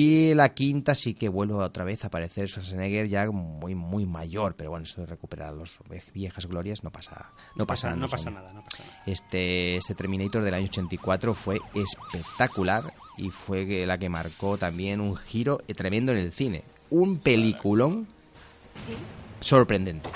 [0.00, 4.54] Y la quinta sí que vuelve otra vez a aparecer Schwarzenegger ya muy muy mayor,
[4.54, 5.76] pero bueno, eso de recuperar las
[6.14, 8.30] viejas glorias no pasa no, No pasa- pasa, no no pasa sé.
[8.30, 9.02] nada, no pasa nada.
[9.06, 12.84] Este, este Terminator del año 84 fue espectacular
[13.16, 16.62] y fue la que marcó también un giro tremendo en el cine.
[16.90, 18.06] Un peliculón
[19.40, 20.08] sorprendente.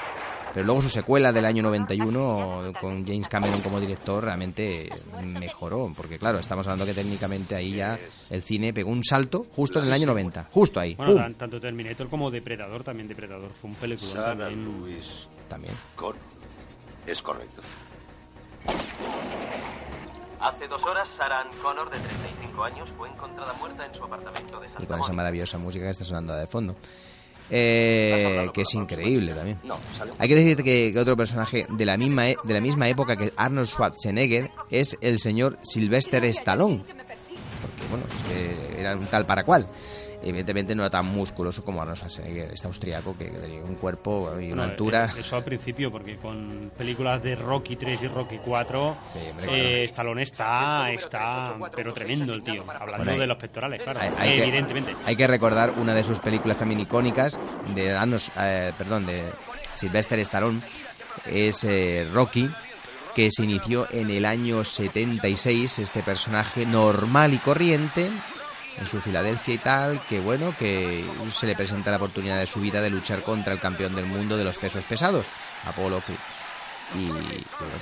[0.52, 4.90] Pero luego su secuela del año 91 con James Cameron como director realmente
[5.22, 9.78] mejoró, porque claro, estamos hablando que técnicamente ahí ya el cine pegó un salto justo
[9.78, 10.94] en el año 90, justo ahí.
[10.94, 13.50] Bueno, tanto Terminator como Depredador, también Depredador.
[13.60, 15.00] Fue un película Sarah también.
[15.48, 15.74] También.
[15.96, 16.16] Connor.
[17.06, 17.62] Es correcto.
[20.40, 24.58] Hace dos horas, Sarah Ann Connor, de 35 años, fue encontrada muerta en su apartamento
[24.58, 26.74] de Y Santa con esa maravillosa música que está sonando de fondo.
[27.50, 29.58] Eh, que es increíble también.
[30.18, 33.16] Hay que decir que, que otro personaje de la misma e- de la misma época
[33.16, 36.82] que Arnold Schwarzenegger es el señor Sylvester Stallone.
[37.92, 39.66] Bueno, es que era un tal para cual.
[40.24, 44.46] Evidentemente no era tan musculoso como Arnold Schwarzenegger, este austriaco que tenía un cuerpo y
[44.52, 45.04] una Bueno, altura.
[45.16, 48.96] eh, Eso al principio, porque con películas de Rocky 3 y Rocky 4,
[49.30, 49.84] hombre, eh.
[49.86, 52.62] Stallone está, está, pero tremendo el tío.
[52.70, 53.98] Hablando de los pectorales, claro.
[54.00, 54.94] Hay, hay que, evidentemente.
[55.04, 57.40] hay que recordar una de sus películas también icónicas
[57.74, 59.24] de Arnold, eh, perdón, de
[59.74, 60.60] Sylvester Stallone,
[61.26, 62.48] es eh, Rocky,
[63.14, 68.10] que se inició en el año 76, este personaje normal y corriente
[68.78, 72.60] en su Filadelfia y tal, que bueno, que se le presenta la oportunidad de su
[72.60, 75.26] vida de luchar contra el campeón del mundo de los pesos pesados,
[75.64, 76.18] Apolo Creed.
[76.94, 77.74] Y, bueno,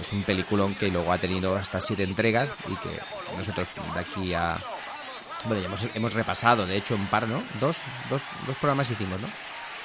[0.00, 3.00] es un peliculón que luego ha tenido hasta siete entregas y que
[3.36, 4.58] nosotros de aquí a...
[5.44, 7.42] Bueno, ya hemos, hemos repasado, de hecho, un par, ¿no?
[7.60, 7.78] Dos,
[8.10, 9.28] dos, dos programas hicimos, ¿no?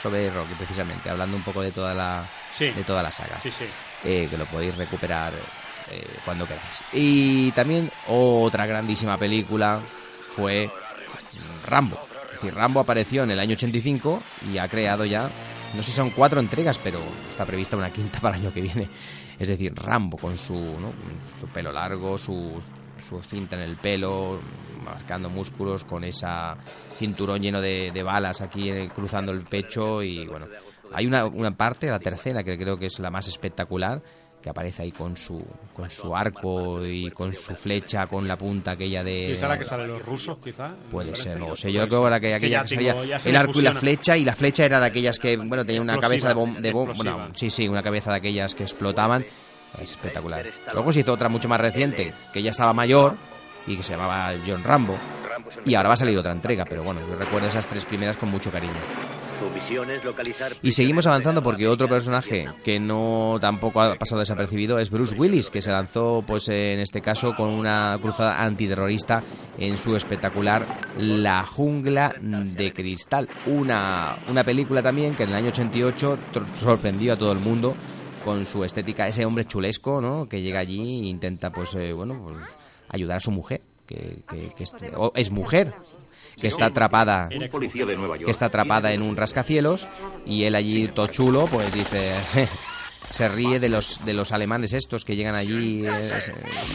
[0.02, 2.66] Sobre Rocky, precisamente, hablando un poco de toda la, Sí.
[2.72, 3.38] de toda la saga.
[3.38, 3.66] Sí, sí.
[4.04, 5.34] Eh, que lo podéis recuperar
[5.92, 6.84] eh, cuando queráis.
[6.92, 9.80] Y también otra grandísima película
[10.36, 10.70] fue
[11.68, 12.00] Rambo.
[12.34, 15.30] Es decir, Rambo apareció en el año 85 y ha creado ya,
[15.74, 18.62] no sé si son cuatro entregas, pero está prevista una quinta para el año que
[18.62, 18.90] viene.
[19.40, 20.92] Es decir, Rambo con su, ¿no?
[21.40, 22.62] Su pelo largo, su,
[23.08, 24.40] su cinta en el pelo,
[24.84, 26.56] marcando músculos, con esa
[26.98, 30.48] cinturón lleno de, de balas aquí eh, cruzando el pecho y bueno.
[30.96, 34.00] Hay una, una parte, la tercera, que creo que es la más espectacular,
[34.44, 38.72] que aparece ahí con su, con su arco y con su flecha, con la punta
[38.72, 39.34] aquella de...
[39.34, 40.76] ¿Esa es la que sale los rusos, quizá?
[40.92, 41.72] Puede ser, no sé.
[41.72, 44.18] Yo creo que era que Que aquella ya que salía el arco y la flecha,
[44.18, 46.84] y la flecha era de aquellas que, bueno, tenía una cabeza de, bom- de bom-
[46.90, 47.16] Explosiva.
[47.16, 49.26] bueno, sí, sí, una cabeza de aquellas que explotaban.
[49.82, 50.46] Es espectacular.
[50.74, 53.18] Luego se hizo otra mucho más reciente, que ya estaba mayor,
[53.68, 54.98] y que se llamaba John Rambo.
[55.66, 58.30] Y ahora va a salir otra entrega, pero bueno, yo recuerdo esas tres primeras con
[58.30, 58.74] mucho cariño.
[60.62, 65.50] Y seguimos avanzando porque otro personaje que no tampoco ha pasado desapercibido es Bruce Willis,
[65.50, 69.24] que se lanzó, pues en este caso, con una cruzada antiterrorista
[69.58, 70.66] en su espectacular
[70.98, 73.28] La jungla de cristal.
[73.46, 76.18] Una, una película también que en el año 88
[76.60, 77.76] sorprendió a todo el mundo
[78.24, 80.28] con su estética, ese hombre chulesco, ¿no?
[80.28, 82.38] Que llega allí e intenta, pues, eh, bueno, pues
[82.90, 84.24] ayudar a su mujer que,
[85.16, 85.74] es mujer
[86.40, 89.88] que está atrapada que está atrapada en un rascacielos
[90.26, 92.14] y él allí todo chulo pues dice
[93.10, 95.86] se ríe de los de los alemanes estos que llegan allí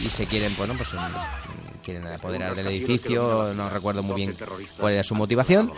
[0.03, 0.89] y se quieren bueno pues
[1.83, 4.35] quieren apoderar del edificio no recuerdo muy bien
[4.77, 5.71] cuál era su motivación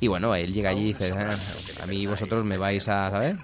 [0.00, 1.36] y bueno él llega allí y dice ah,
[1.82, 3.36] a mí vosotros me vais a saber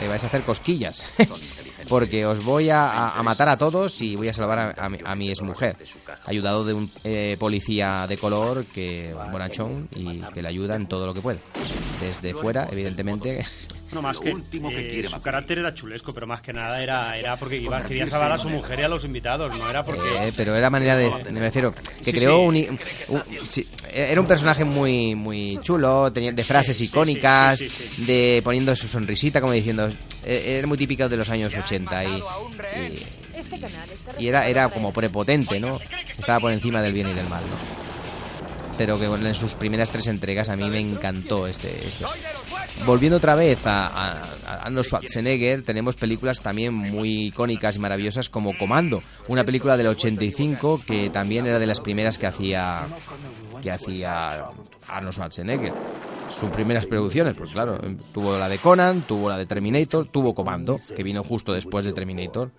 [0.00, 1.04] me vais a hacer cosquillas.
[1.88, 5.28] Porque os voy a, matar a todos y voy a salvar a, mi, a mi
[5.30, 5.76] exmujer,
[6.24, 11.06] ayudado de un eh, policía de color que bonachón y que le ayuda en todo
[11.06, 11.38] lo que puede.
[12.00, 13.44] Desde fuera, evidentemente,
[13.92, 17.56] no, más que, eh, su carácter era chulesco, pero más que nada era, era porque
[17.56, 20.28] iba, quería salvar a su mujer y a los invitados, no era porque...
[20.28, 21.10] Eh, pero era manera de...
[21.30, 21.72] Me refiero,
[22.04, 22.56] que creó un...
[23.92, 27.62] era un personaje muy muy chulo, tenía de frases icónicas,
[27.98, 29.88] de poniendo su sonrisita como diciendo...
[30.24, 32.22] Eh, era muy típico de los años 80 y,
[34.18, 35.78] y, era, era como prepotente, ¿no?
[36.18, 37.95] Estaba por encima del bien y del mal, ¿no?
[38.76, 42.04] Pero que en sus primeras tres entregas a mí me encantó este, este.
[42.84, 48.56] Volviendo otra vez a, a, Arnold Schwarzenegger, tenemos películas también muy icónicas y maravillosas como
[48.56, 52.86] Comando, una película del 85 que también era de las primeras que hacía
[53.62, 54.50] que hacía
[54.88, 55.72] Arnold Schwarzenegger.
[56.30, 57.80] Sus primeras producciones, pues claro,
[58.12, 61.92] tuvo la de Conan, tuvo la de Terminator, tuvo Comando, que vino justo después de
[61.92, 62.50] Terminator.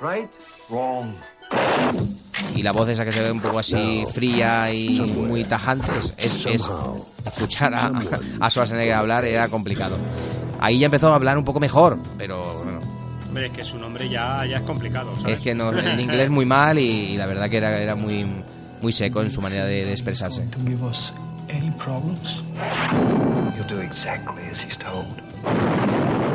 [0.00, 0.30] Right?
[0.68, 1.14] Wrong.
[2.54, 6.14] Y la voz esa que se ve un poco así fría y muy tajante, es,
[6.46, 6.68] es,
[7.26, 7.92] escuchar a,
[8.40, 9.96] a Schwarzenegger hablar era complicado.
[10.60, 12.80] Ahí ya empezó a hablar un poco mejor, pero bueno.
[13.28, 15.12] Hombre, es que su nombre ya, ya es complicado.
[15.26, 18.24] Es que no, en inglés muy mal y, la verdad que era, era muy,
[18.80, 20.46] muy seco en su manera de, de expresarse.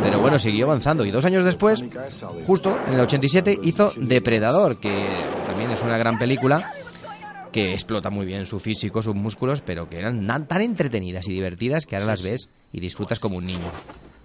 [0.02, 1.84] Pero bueno, siguió avanzando y dos años después,
[2.46, 5.08] justo en el 87, hizo Depredador, que
[5.48, 6.74] también es una gran película
[7.52, 11.86] que explota muy bien su físico, sus músculos, pero que eran tan entretenidas y divertidas
[11.86, 13.72] que ahora las ves y disfrutas como un niño.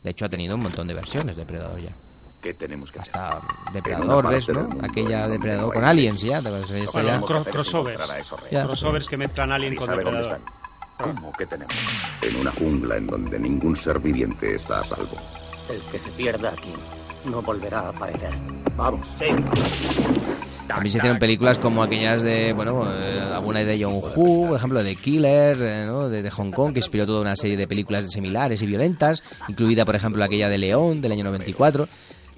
[0.02, 1.90] De hecho, ha tenido un montón de versiones Depredador ya.
[2.40, 3.40] ¿Qué tenemos que Hasta
[3.72, 4.68] Depredador, ¿ves, no?
[4.80, 6.40] Aquella Depredador con Aliens ya.
[6.40, 8.08] crossovers.
[8.50, 10.40] Crossovers que mezclan Alien con Depredador.
[10.98, 11.74] ¿Cómo que tenemos?
[12.22, 15.16] En una jungla en donde ningún ser viviente está a salvo.
[15.68, 16.72] El que se pierda aquí
[17.24, 18.31] no volverá a aparecer.
[18.76, 19.07] Vamos.
[20.66, 24.83] También se hicieron películas como aquellas de, bueno, eh, alguna de John Woo, por ejemplo,
[24.83, 26.09] de Killer, eh, ¿no?
[26.09, 29.94] de, Hong Kong, que inspiró toda una serie de películas similares y violentas, incluida, por
[29.94, 31.88] ejemplo, aquella de León, del año 94.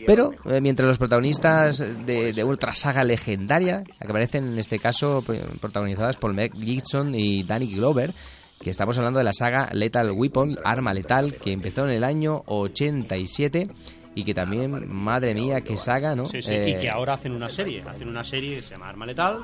[0.06, 5.24] Pero eh, mientras los protagonistas de, de, otra saga legendaria, que aparecen en este caso
[5.60, 8.14] protagonizadas por Meg Gibson y Danny Glover,
[8.60, 12.42] que estamos hablando de la saga Lethal Weapon, Arma Letal, que empezó en el año
[12.46, 13.68] 87
[14.14, 16.26] y que también, madre mía, qué saga, ¿no?
[16.26, 18.88] Sí, sí, y que eh, ahora hacen una serie, hacen una serie que se llama
[18.88, 19.38] Arma Letal.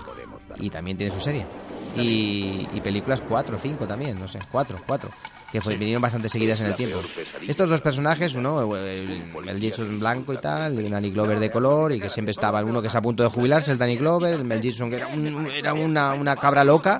[0.59, 1.46] Y también tiene su serie.
[1.96, 5.11] Y, y películas 4 5 también, no sé, 4, 4
[5.55, 7.00] que fue, vinieron bastante seguidas en el tiempo.
[7.46, 11.92] Estos dos personajes, uno, el, Mel Gibson blanco y tal, y Danny Glover de color,
[11.92, 14.44] y que siempre estaba uno que es a punto de jubilarse, el Danny Glover, el
[14.44, 15.11] Mel Gibson que era,
[15.55, 16.98] era una, una cabra loca,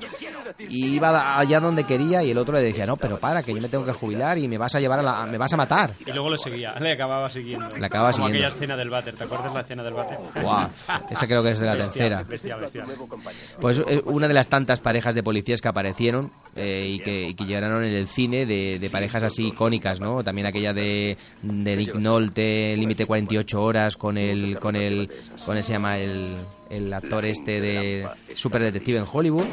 [0.57, 3.61] y iba allá donde quería y el otro le decía, no, pero para, que yo
[3.61, 5.93] me tengo que jubilar y me vas a llevar a la, me vas a matar.
[6.05, 7.67] Y luego le seguía, le acababa siguiendo.
[7.77, 8.47] Le acababa Como siguiendo.
[8.47, 10.17] aquella escena del váter, ¿te acuerdas la escena del váter?
[10.41, 10.69] Guau,
[11.09, 12.23] esa creo que es de la tercera.
[12.23, 12.85] Bestia, bestia.
[13.59, 17.33] Pues eh, una de las tantas parejas de policías que aparecieron eh, y, que, y,
[17.33, 20.23] que, llegaron en el cine de, de, parejas así icónicas, ¿no?
[20.23, 25.11] También aquella de, de Nick Nolte, Límite 48 horas, con el, con el,
[25.45, 26.37] con el, se llama el
[26.69, 29.45] el actor este de Super Detective en Hollywood.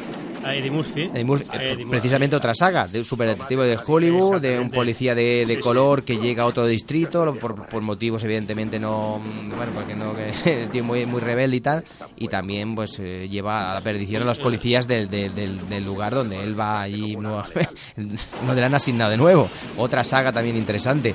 [0.45, 1.03] Eddie Murphy.
[1.03, 5.47] Eddie Murphy Eddie precisamente otra saga de Super Detective de Hollywood, de un policía de,
[5.47, 9.21] de color que llega a otro distrito por, por, motivos evidentemente no,
[9.57, 11.85] bueno, porque no, que tío muy, muy rebelde y tal,
[12.17, 15.85] y también pues eh, lleva a la perdición a los policías del, del, del, del
[15.85, 17.45] lugar donde él va allí, no,
[18.47, 19.49] no le han asignado de nuevo.
[19.77, 21.15] Otra saga también interesante.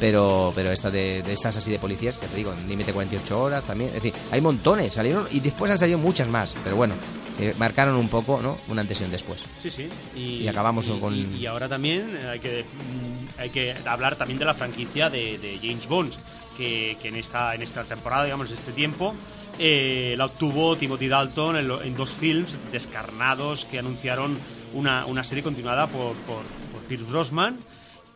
[0.00, 3.64] Pero pero esta de, de estas así de policías, ya te digo, límite 48 horas
[3.64, 6.94] también, es decir, hay montones, salieron y después han salido muchas más, pero bueno,
[7.38, 8.58] eh, marcaron un poco, ¿no?
[8.66, 9.44] Un antes y un después.
[9.58, 9.88] Sí, sí.
[10.16, 11.14] Y, acabamos con...
[11.14, 15.58] Y, ahora también hay que, mm, hay que hablar también de la franquicia de, de
[15.62, 16.14] James Bond,
[16.56, 19.14] que, que, en, esta, en esta temporada, digamos, este tiempo,
[19.56, 24.38] eh, la obtuvo Timothy Dalton en, lo, en, dos films descarnados que anunciaron
[24.74, 26.42] una, una serie continuada por, por,
[26.72, 27.58] por Pierce Brosnan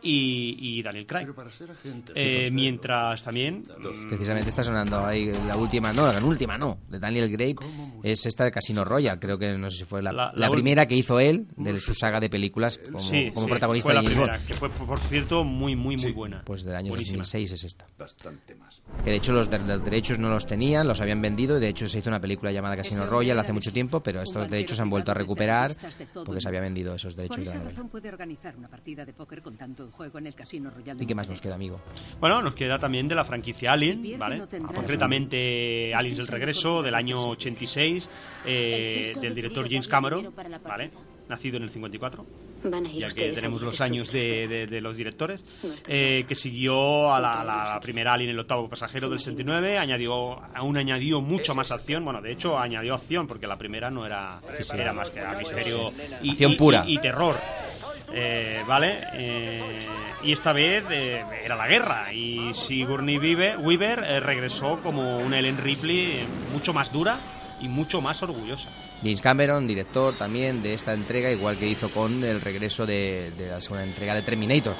[0.03, 1.27] y, y Daniel Craig.
[2.15, 3.63] Eh, mientras también...
[4.09, 7.55] Precisamente está sonando ahí la última, no, la última no, de Daniel Craig,
[8.03, 10.51] es esta de Casino Royale, creo que no sé si fue la, la, la, la
[10.51, 13.87] primera que hizo él de su saga de películas como, sí, como sí, protagonista.
[13.87, 16.43] Fue la primera, que fue, por cierto, muy, muy, muy buena.
[16.45, 17.19] Pues del año Buenísima.
[17.19, 17.85] 2006 es esta.
[17.97, 18.81] Bastante más.
[19.03, 21.69] Que de hecho los, de, los derechos no los tenían, los habían vendido, y de
[21.69, 24.83] hecho se hizo una película llamada Casino Royale hace mucho tiempo, pero estos derechos se
[24.83, 25.71] han vuelto a recuperar
[26.13, 27.37] porque se había vendido esos derechos.
[27.37, 30.69] Por esa razón puede organizar una partida de póker con tanto juego en el Casino
[30.69, 31.79] Royal ¿Y qué más nos queda, amigo?
[32.19, 34.43] Bueno, nos queda también de la franquicia Alien, ¿vale?
[34.73, 38.09] Concretamente Aliens el Regreso, del año 86,
[38.45, 40.33] eh, del director James Cameron,
[40.63, 40.91] ¿vale?
[41.29, 42.25] Nacido en el 54,
[42.95, 45.41] ya que tenemos los años de, de, de los directores,
[45.87, 50.39] eh, que siguió a la, a la, primera Alien, el octavo pasajero del 69, añadió,
[50.53, 54.41] aún añadió mucho más acción, bueno, de hecho añadió acción, porque la primera no era,
[54.57, 54.75] Sí, sí.
[54.77, 56.83] era más que era misterio y, Acción y- pura.
[56.85, 57.39] y- y terror.
[58.15, 58.99] Eh, ¿Vale?
[59.13, 59.79] Eh,
[60.23, 62.13] y esta vez eh, era la guerra.
[62.13, 67.17] Y Sigourney Weaver, Weaver eh, regresó como una Ellen Ripley mucho más dura
[67.59, 68.69] y mucho más orgullosa.
[69.03, 73.59] James Cameron, director también de esta entrega, igual que hizo con el regreso de, la
[73.59, 74.75] segunda entrega de Terminator.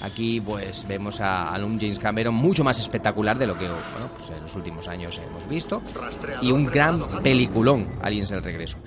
[0.00, 4.10] Aquí pues vemos a, a un James Cameron mucho más espectacular de lo que bueno,
[4.16, 5.82] pues, en los últimos años hemos visto
[6.40, 8.78] y un gran peliculón, Aliens el regreso.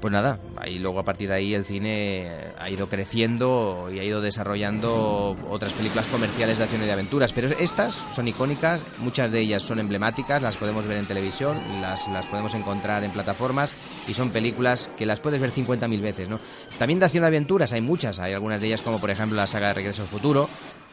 [0.00, 4.04] Pues nada, ahí luego a partir de ahí el cine ha ido creciendo y ha
[4.04, 9.32] ido desarrollando otras películas comerciales de acción y de aventuras, pero estas son icónicas, muchas
[9.32, 13.72] de ellas son emblemáticas, las podemos ver en televisión, las, las podemos encontrar en plataformas
[14.06, 16.38] y son películas que las puedes ver 50.000 veces, ¿no?
[16.78, 19.46] También de acción y aventuras hay muchas, hay algunas de ellas como por ejemplo la
[19.46, 20.48] saga de Regreso al Futuro,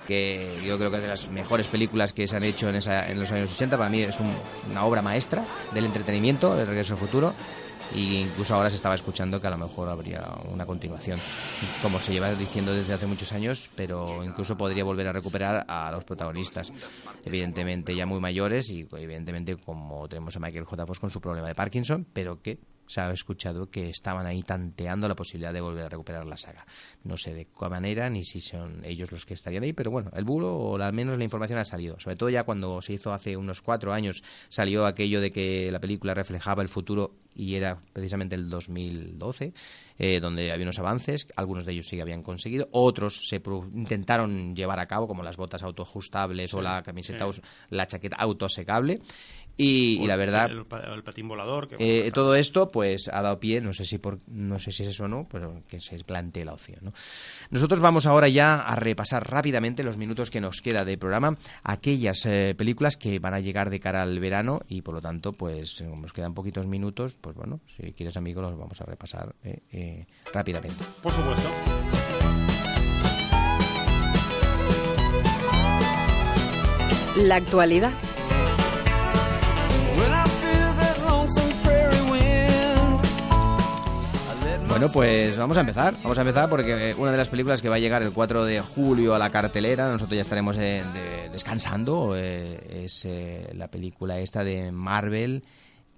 [0.08, 3.10] que yo creo que es de las mejores películas que se han hecho en, esa,
[3.10, 3.78] en los años 80.
[3.78, 4.34] Para mí es un-
[4.72, 5.44] una obra maestra
[5.74, 7.34] del entretenimiento, el Regreso al Futuro.
[7.96, 11.20] Y incluso ahora se estaba escuchando que a lo mejor habría una continuación,
[11.82, 15.92] como se lleva diciendo desde hace muchos años, pero incluso podría volver a recuperar a
[15.92, 16.74] los protagonistas,
[17.24, 20.86] evidentemente ya muy mayores y evidentemente como tenemos a Michael J.
[20.88, 22.58] Fox con su problema de Parkinson, pero que
[22.88, 26.66] se ha escuchado que estaban ahí tanteando la posibilidad de volver a recuperar la saga.
[27.04, 30.12] No sé de qué manera ni si son ellos los que estarían ahí, pero bueno,
[30.16, 32.00] el bulo o al menos la información ha salido.
[32.00, 35.80] Sobre todo ya cuando se hizo hace unos cuatro años salió aquello de que la
[35.80, 39.54] película reflejaba el futuro y era precisamente el 2012,
[39.98, 43.68] eh, donde había unos avances, algunos de ellos sí que habían conseguido, otros se pro-
[43.74, 47.42] intentaron llevar a cabo, como las botas autoajustables Sí, o la camiseta, sí.
[47.72, 49.02] la chaqueta autosecable.
[49.56, 51.68] Y, y la verdad, El, pa- el patín volador.
[51.68, 51.76] Que,
[52.08, 54.90] eh, todo esto pues ha dado pie, no sé si por, no sé si es
[54.90, 56.80] eso o no, pero que se plantee la opción.
[56.82, 56.94] ¿no?
[57.52, 62.26] Nosotros vamos ahora ya a repasar rápidamente los minutos que nos queda de programa, aquellas
[62.26, 65.84] eh, películas que van a llegar de cara al verano y por lo tanto pues
[65.88, 69.60] como nos quedan poquitos minutos, pues bueno, si quieres amigo los vamos a repasar eh,
[69.72, 70.84] eh, rápidamente.
[71.04, 71.50] Por supuesto.
[77.16, 77.92] La actualidad.
[84.70, 85.94] Bueno, pues vamos a empezar.
[86.02, 88.62] Vamos a empezar porque una de las películas que va a llegar el 4 de
[88.62, 94.20] julio a la cartelera, nosotros ya estaremos eh, de- descansando, eh, es eh, la película
[94.20, 95.44] esta de Marvel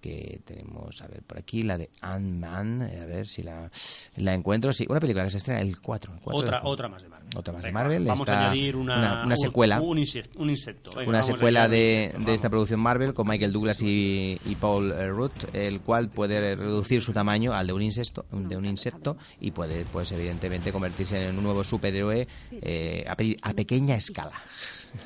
[0.05, 3.71] que tenemos, a ver, por aquí, la de Ant-Man, eh, a ver si la,
[4.17, 4.71] la encuentro.
[4.71, 6.13] Sí, una película que se estrena el 4.
[6.13, 7.29] el 4 de Otra, otra más de Marvel.
[7.35, 8.05] Otra más de Venga, Marvel.
[8.05, 9.81] Vamos está a añadir una, una, una un- secuela.
[9.81, 10.39] Un, insecto.
[10.39, 10.91] Un insecto.
[10.95, 14.55] Venga, una secuela un de, insecto, de esta producción Marvel con Michael Douglas y, y
[14.55, 18.65] Paul eh, Rudd, el cual puede reducir su tamaño al de un insecto, de un
[18.65, 23.15] insecto y puede, pues evidentemente, convertirse en un nuevo superhéroe eh, a,
[23.49, 24.33] a pequeña escala.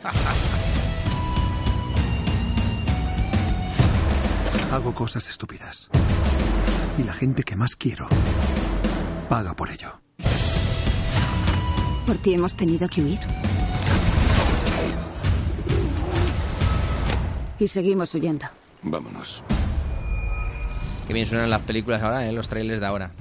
[4.72, 5.90] Hago cosas estúpidas.
[6.98, 8.08] Y la gente que más quiero
[9.28, 10.00] paga por ello.
[12.06, 13.20] Por ti hemos tenido que huir.
[17.60, 18.46] Y seguimos huyendo.
[18.84, 19.44] Vámonos.
[21.08, 22.32] Que bien suenan las películas ahora, ¿eh?
[22.32, 23.12] los trailers de ahora.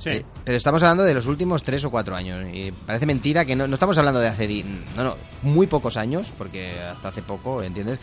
[0.00, 0.08] Sí.
[0.10, 2.48] Eh, pero estamos hablando de los últimos tres o cuatro años.
[2.52, 4.64] Y parece mentira que no, no estamos hablando de hace.
[4.96, 7.98] No, no, muy pocos años, porque hasta hace poco, ¿entiendes?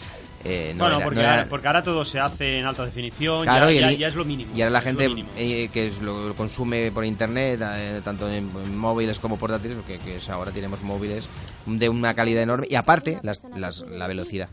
[0.45, 2.85] Eh, no bueno, era- porque, no era- ahora, porque ahora todo se hace en alta
[2.85, 3.43] definición.
[3.43, 4.51] Claro, ya, es lo mínimo.
[4.55, 8.49] Y ahora la gente eh, que es lo, lo consume por internet, eh, tanto en,
[8.63, 11.27] en móviles como portátiles, porque que es ahora tenemos móviles
[11.67, 14.49] de una calidad enorme y aparte las- las- la velocidad,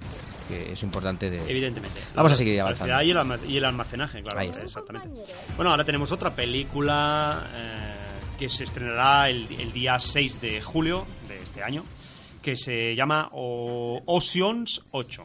[0.48, 1.48] que es importante de...
[1.50, 2.00] Evidentemente.
[2.14, 3.02] Vamos La a seguir avanzando.
[3.02, 4.38] Y el, y el almacenaje, claro.
[4.40, 4.62] Ahí está.
[4.64, 5.08] Exactamente.
[5.56, 7.94] Bueno, ahora tenemos otra película eh,
[8.38, 11.84] que se estrenará el, el día 6 de julio de este año,
[12.42, 15.22] que se llama O- Oceans 8.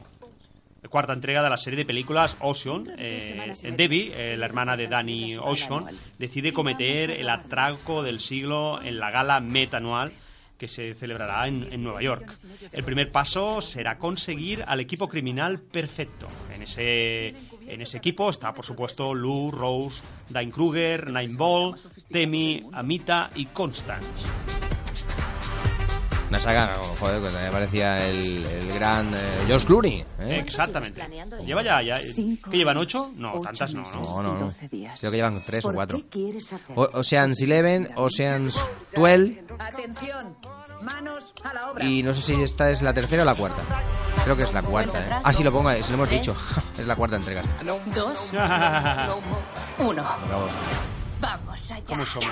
[0.82, 2.86] La cuarta entrega de la serie de películas Ocean.
[2.98, 5.86] Eh, Debbie, eh, la hermana de Danny Ocean,
[6.18, 10.14] decide cometer el atraco del siglo en la gala Met anual
[10.60, 12.36] que se celebrará en, Nueva York.
[12.72, 16.28] El primer paso será conseguir al equipo criminal perfecto.
[16.54, 17.30] En ese,
[17.66, 21.76] en ese equipo está, por supuesto, Lou, Rose, Dine Kruger, Nine Ball,
[22.12, 24.69] Temi, Amita y Constance.
[26.30, 29.18] Una saga, no, joder, que me parecía el, el gran eh,
[29.48, 30.06] George Clooney.
[30.20, 30.40] ¿eh?
[30.46, 31.02] Exactamente.
[31.44, 31.96] Lleva ya, ya.
[31.96, 33.10] ¿Qué llevan ocho?
[33.16, 34.22] No, tantas no, ¿no?
[34.38, 34.54] No.
[35.00, 36.00] Creo que llevan tres o cuatro.
[36.76, 38.56] O- Oceans Eleven, Oceans
[38.96, 40.38] 12 Atención,
[40.84, 41.84] manos a la obra.
[41.84, 43.64] y no sé si esta es la tercera o la cuarta.
[44.24, 45.00] Creo que es la cuarta.
[45.00, 45.22] ¿eh?
[45.24, 46.36] Ah, sí, lo pongo, ahí, se lo hemos dicho.
[46.78, 47.42] es la cuarta entrega.
[47.96, 48.18] Dos.
[49.80, 50.04] Uno.
[50.28, 50.48] Bravo.
[51.20, 51.84] Vamos allá.
[51.88, 52.30] ¿Cómo somos?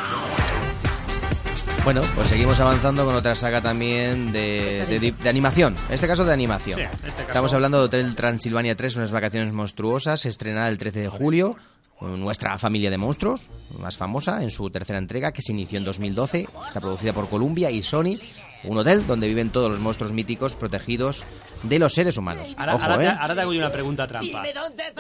[1.87, 5.73] Bueno, pues seguimos avanzando con otra saga también de, de- de animación.
[5.87, 6.77] En este caso de animación.
[6.81, 10.19] Sí, este caso- Estamos hablando de Hotel Transilvania 3, unas vacaciones monstruosas.
[10.19, 11.55] Se estrenará el 13 de julio.
[11.99, 16.47] Nuestra familia de monstruos, más famosa, en su tercera entrega, que se inició en 2012.
[16.67, 18.19] Está producida por Columbia y Sony.
[18.63, 21.23] Un hotel donde viven todos los monstruos míticos protegidos
[21.63, 22.53] de los seres humanos.
[22.57, 23.17] Ahora, Ojo, ahora te, ¿eh?
[23.19, 24.43] ahora te hago yo una pregunta trampa.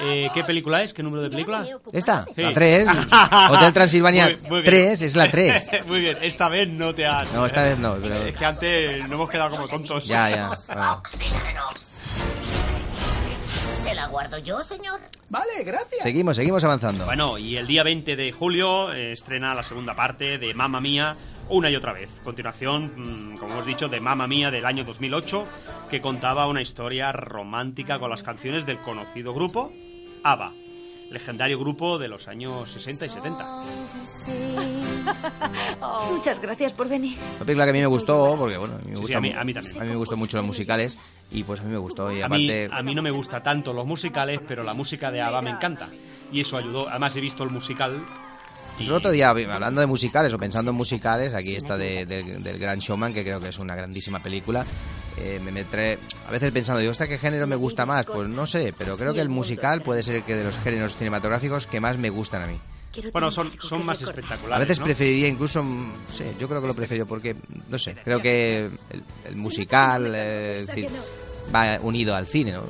[0.01, 0.93] Eh, ¿Qué película es?
[0.93, 1.65] ¿Qué número de película?
[1.91, 2.25] ¿Esta?
[2.35, 2.41] Sí.
[2.41, 2.87] La 3.
[3.51, 4.65] Hotel Transilvania Muy- muy bien.
[4.65, 5.69] 3 es la 3.
[5.87, 7.31] Muy bien, esta vez no te has...
[7.33, 10.05] No, esta vez no, pero- Es que antes nos hemos quedado como tontos.
[10.07, 10.47] Ya, ya.
[10.67, 11.01] bueno.
[13.83, 14.99] ¿Se la guardo yo, señor?
[15.29, 16.01] Vale, gracias.
[16.01, 17.05] Seguimos, seguimos avanzando.
[17.05, 21.15] Bueno, y el día 20 de julio eh, estrena la segunda parte de Mamma Mía
[21.49, 22.09] una y otra vez.
[22.23, 25.45] Continuación, mm, como hemos dicho, de Mamma Mía del año 2008,
[25.89, 29.71] que contaba una historia romántica con las canciones del conocido grupo
[30.23, 30.51] ABBA,
[31.11, 33.63] legendario grupo de los años 60 y 70.
[36.11, 37.17] Muchas gracias por venir.
[37.37, 39.21] Una película que a mí me gustó, porque bueno, a mí me Sí, gusta a
[39.21, 39.77] mí- mu- a mí también.
[39.81, 40.97] A mí me gustó mucho los musicales
[41.31, 43.41] y pues a mí me gustó y A mí, aparte a mí no me gusta
[43.43, 45.89] tanto los musicales, pero la música de ABBA me encanta.
[46.31, 46.89] Y eso ayudó.
[46.89, 48.03] Además, he visto el musical.
[48.77, 52.23] Pues el otro día hablando de musicales o pensando en musicales, aquí está de- de-
[52.39, 54.65] del Gran Showman que creo que es una grandísima película.
[55.17, 55.97] Eh, me metré
[56.27, 58.05] a veces pensando, digo, ¿esta qué género me gusta más?
[58.05, 61.65] Pues no sé, pero creo que el musical puede ser que de los géneros cinematográficos
[61.65, 62.57] que más me gustan a mí.
[63.11, 64.55] Bueno, son, son más espectaculares.
[64.55, 64.85] A veces ¿no?
[64.85, 67.35] preferiría incluso, mm, sí, yo creo que lo prefiero porque,
[67.69, 70.65] no sé, creo que el, el musical eh,
[71.53, 72.63] va unido al cine, ¿no?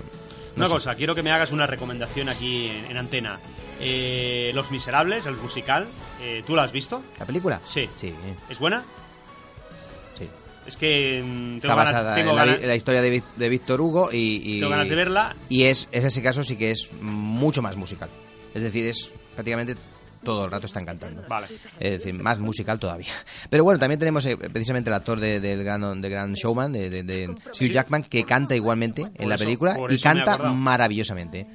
[0.57, 0.73] No Una sé.
[0.73, 3.39] cosa, quiero que me hagas una recomendación aquí en, en antena.
[3.79, 5.85] Eh, Los Miserables, el musical,
[6.21, 7.03] eh, ¿tú lo has visto?
[7.19, 7.61] ¿La película?
[7.65, 7.87] Sí.
[7.95, 8.13] Sí.
[8.49, 8.83] ¿Es buena?
[10.17, 10.27] Sí.
[10.65, 13.01] Es que mm, Está tengo ganas, basada tengo en, la, ganas- vi- en la historia
[13.01, 15.35] de, de Víctor Hugo y, y- Tengo ganas de verla.
[15.47, 18.09] Y es, es ese caso sí que es mucho más musical.
[18.55, 19.75] Es decir, es prácticamente
[20.27, 21.23] todo el rato están cantando.
[21.29, 21.47] Vale.
[21.79, 23.13] Es decir, más musical todavía.
[23.49, 26.89] Pero bueno, también tenemos eh, precisamente el actor de- del gran, de gran Showman, de,
[26.89, 29.99] de- de Hugh Jackman, que canta igualmente en Por la eso- película y eso he
[30.01, 31.47] canta maravillosamente.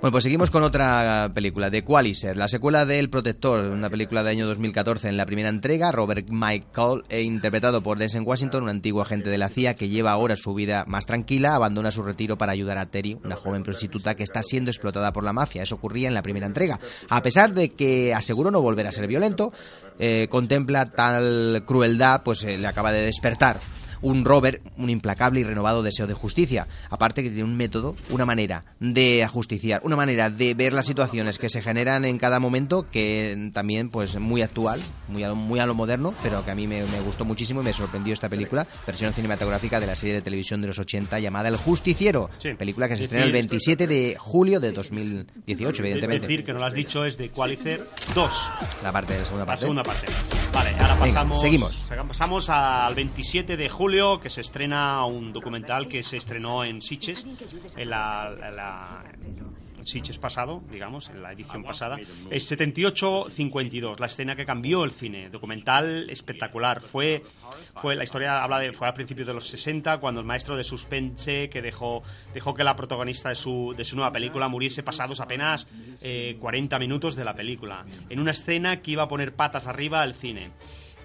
[0.00, 4.22] Bueno, pues seguimos con otra película, The Qualizer, la secuela de El Protector, una película
[4.22, 5.90] de año 2014 en la primera entrega.
[5.90, 10.12] Robert Michael, eh, interpretado por Denzel Washington, un antiguo agente de la CIA que lleva
[10.12, 14.14] ahora su vida más tranquila, abandona su retiro para ayudar a Terry, una joven prostituta
[14.14, 15.64] que está siendo explotada por la mafia.
[15.64, 16.78] Eso ocurría en la primera entrega.
[17.08, 19.52] A pesar de que aseguró no volver a ser violento,
[19.98, 23.58] eh, contempla tal crueldad, pues eh, le acaba de despertar
[24.02, 26.66] un Robert, un implacable y renovado deseo de justicia.
[26.90, 31.38] Aparte que tiene un método, una manera de ajusticiar, una manera de ver las situaciones
[31.38, 35.60] que se generan en cada momento que también pues muy actual, muy a lo, muy
[35.60, 38.28] a lo moderno, pero que a mí me, me gustó muchísimo y me sorprendió esta
[38.28, 42.28] película, versión cinematográfica de la serie de televisión de los 80 llamada El Justiciero,
[42.58, 46.26] película que se estrena el Decir- 27 de julio de 2018, De- evidentemente.
[46.26, 48.32] decir que no lo has dicho es de Qualicer 2.
[48.82, 49.60] La parte de la segunda La parte.
[49.60, 50.06] segunda parte.
[50.52, 51.40] Vale, ahora Venga, pasamos.
[51.40, 51.82] seguimos.
[52.08, 57.26] Pasamos al 27 de julio, que se estrena un documental que se estrenó en Sitges,
[57.76, 58.30] en la.
[58.54, 59.02] la-
[59.78, 61.96] en Sitges pasado, digamos, en la edición pasada.
[62.30, 65.28] Es 78-52, la escena que cambió el cine.
[65.28, 66.80] Documental espectacular.
[66.80, 67.24] Fue,
[67.80, 70.62] fue la historia habla de fue al principio de los 60 cuando el maestro de
[70.62, 75.18] suspense que dejó dejó que la protagonista de su, de su nueva película muriese pasados
[75.20, 75.66] apenas
[76.02, 80.00] eh, 40 minutos de la película en una escena que iba a poner patas arriba
[80.02, 80.52] al cine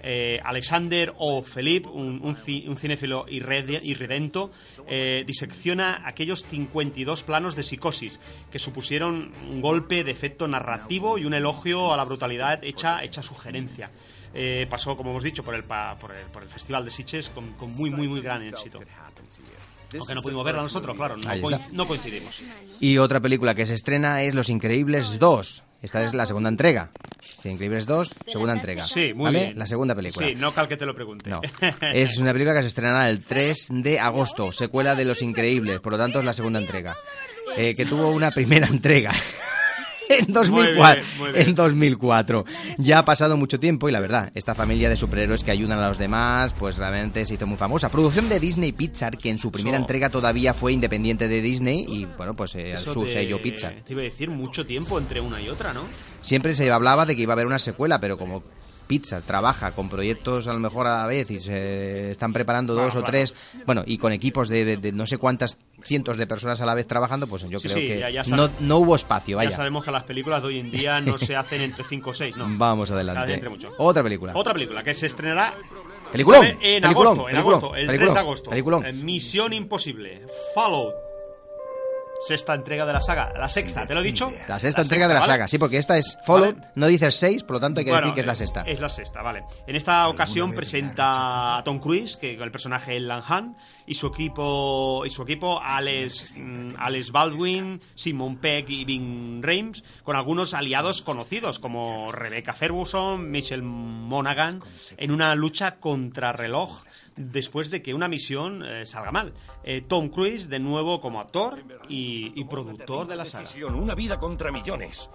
[0.02, 1.42] Eh, Alexander O.
[1.42, 4.50] Philippe, un, un, ci- un cinéfilo irredento,
[4.86, 8.20] eh, disecciona aquellos 52 planos de psicosis
[8.50, 13.22] que supusieron un golpe de efecto narrativo y un elogio a la brutalidad hecha, hecha
[13.22, 13.90] sugerencia.
[14.34, 17.52] Eh, pasó, como hemos dicho, por el, por el, por el Festival de Sitges con,
[17.54, 18.78] con muy, muy, muy gran éxito.
[19.98, 21.68] Aunque no pudimos verla nosotros, claro, no, está.
[21.72, 22.40] no coincidimos.
[22.78, 25.62] Y otra película que se estrena es Los Increíbles 2.
[25.80, 26.90] Esta es la segunda entrega.
[27.36, 28.84] Los Increíbles 2, segunda entrega.
[28.84, 29.44] Sí, muy ¿Vale?
[29.44, 29.58] bien.
[29.58, 30.26] La segunda película.
[30.26, 31.30] Sí, no cal que te lo pregunte.
[31.30, 31.40] No.
[31.92, 35.92] Es una película que se estrenará el 3 de agosto, secuela de Los Increíbles, por
[35.92, 36.94] lo tanto es la segunda entrega.
[37.56, 39.12] Eh, que tuvo una primera entrega.
[40.08, 41.48] En 2004, Muy bien, muy bien.
[41.48, 42.44] en 2004.
[42.78, 45.88] Ya ha pasado mucho tiempo y la verdad, esta familia de superhéroes que ayudan a
[45.88, 47.90] los demás, pues realmente se hizo muy famosa.
[47.90, 52.06] Producción de Disney Pixar, que en su primera entrega todavía fue independiente de Disney y
[52.16, 53.82] bueno, pues eh, su te- sello Pixar.
[53.86, 55.82] Te iba a decir mucho tiempo entre una y otra, ¿no?
[56.22, 58.42] Siempre se hablaba de que iba a haber una secuela, pero como
[58.88, 62.86] Pixar trabaja con proyectos a lo mejor a la vez y se están preparando dos
[62.94, 63.10] Claro, o claro.
[63.12, 63.34] tres,
[63.66, 66.74] bueno, y con equipos de, de- de no sé cuántas cientos de personas a la
[66.74, 69.50] vez trabajando, pues yo Sí, creo sí, que ya- ya no, no hubo espacio, Ya
[69.52, 72.36] sabemos que las películas de hoy en día no se hacen entre 5 o 6,
[72.36, 72.46] ¿no?
[72.58, 73.40] Vamos adelante.
[73.76, 74.32] Otra película.
[74.34, 75.54] Otra película que se estrenará
[76.10, 78.50] Peliculón, en agosto, en agosto, el 3 peliculón, de agosto.
[78.50, 79.04] peliculón.
[79.04, 80.22] Misión Imposible,
[80.54, 80.94] Fallout.
[82.26, 84.32] Sexta entrega de la saga, la sexta, ¿te lo he dicho?
[84.48, 85.32] La sexta entrega de la ¿vale?
[85.32, 88.06] saga, sí, porque esta es Fallout, no dices seis, por lo tanto hay que Bueno,
[88.06, 88.62] decir que es la eh, sexta.
[88.66, 89.44] Es la sexta, vale.
[89.66, 93.56] En esta ocasión presenta a Tom Cruise, que con el personaje Elan Han,
[93.86, 99.82] y su equipo, y su equipo Alex, mm, Alex Baldwin, Simon Peck y Vin Rames,
[100.02, 104.60] con algunos aliados conocidos como Rebecca Ferguson, Michelle Monaghan,
[104.96, 106.82] en una lucha contra reloj
[107.18, 109.34] después de que una misión eh, salga mal.
[109.64, 113.48] Eh, Tom Cruise, de nuevo como actor y, y productor de la saga.
[113.68, 115.08] Una vida contra millones.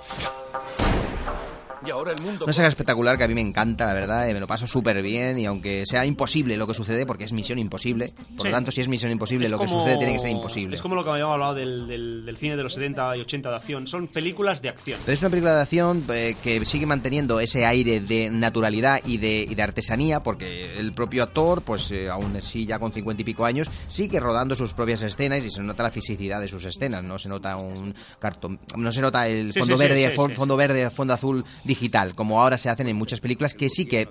[1.86, 2.46] Y ahora el mundo...
[2.46, 5.02] Una saga espectacular que a mí me encanta, la verdad, y me lo paso súper
[5.02, 8.08] bien y aunque sea imposible lo que sucede, porque es misión imposible,
[8.38, 8.48] por Sí.
[8.48, 10.76] lo tanto si es misión imposible Es lo que como- sucede tiene que ser imposible.
[10.76, 13.50] Es como lo que habíamos hablado del, del- del cine de los 70 y 80
[13.50, 13.88] de acción.
[13.88, 15.00] Son películas de acción.
[15.06, 19.18] Pero es una película de acción eh, que sigue manteniendo ese aire de naturalidad y
[19.18, 23.22] de, y de artesanía, porque el propio actor, pues eh, aún así ya con cincuenta
[23.22, 26.66] y pico años, sigue rodando sus propias escenas y se nota la fisicidad de sus
[26.66, 30.16] escenas, no se nota un cartón, no se nota el fondo sí, sí, verde, sí,
[30.18, 30.36] fo- sí.
[30.36, 31.44] fondo verde, fondo azul
[31.74, 34.08] digital, como ahora se hacen en muchas películas que sí que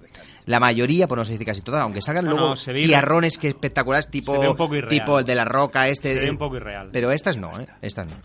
[0.47, 3.49] la mayoría, por no decir casi todas, aunque salgan No, luego no, se tiarrones que
[3.49, 4.57] espectaculares tipo
[4.89, 6.91] tipo el de la roca este, Se ve un poco irreal.
[6.93, 7.67] pero estas no, ¿eh?
[7.81, 8.17] Estas no.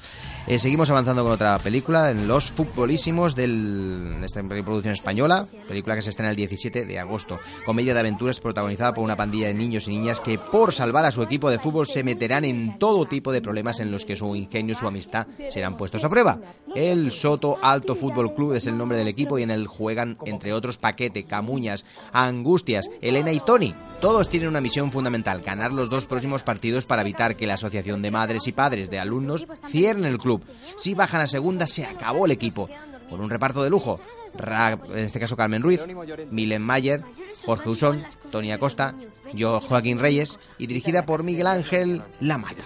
[0.48, 5.96] Eh, seguimos avanzando con otra película, en Los Futbolísimos, del, de esta producción española, película
[5.96, 7.38] que se estrena el 17 de agosto.
[7.66, 11.12] Comedia de aventuras protagonizada por una pandilla de niños y niñas que, por salvar a
[11.12, 14.36] su equipo de fútbol, se meterán en todo tipo de problemas en los que su
[14.36, 16.40] ingenio y su amistad serán puestos a prueba.
[16.74, 20.54] El Soto Alto Fútbol Club es el nombre del equipo y en él juegan, entre
[20.54, 23.74] otros, Paquete, Camuñas, Angustias, Elena y Tony.
[24.02, 28.04] Todos tienen una misión fundamental, ganar los dos próximos partidos para evitar que la Asociación
[28.04, 30.44] de Madres y Padres de Alumnos cierre el club.
[30.76, 32.70] Si bajan a segunda, se acabó el equipo.
[33.10, 34.00] Con un reparto de lujo.
[34.38, 35.82] Ra- en este caso Carmen Ruiz,
[36.30, 37.02] Milen Mayer,
[37.46, 38.94] Jorge Usón, Tony Acosta,
[39.34, 42.64] yo Joaquín Reyes y dirigida por Miguel Ángel Lamata.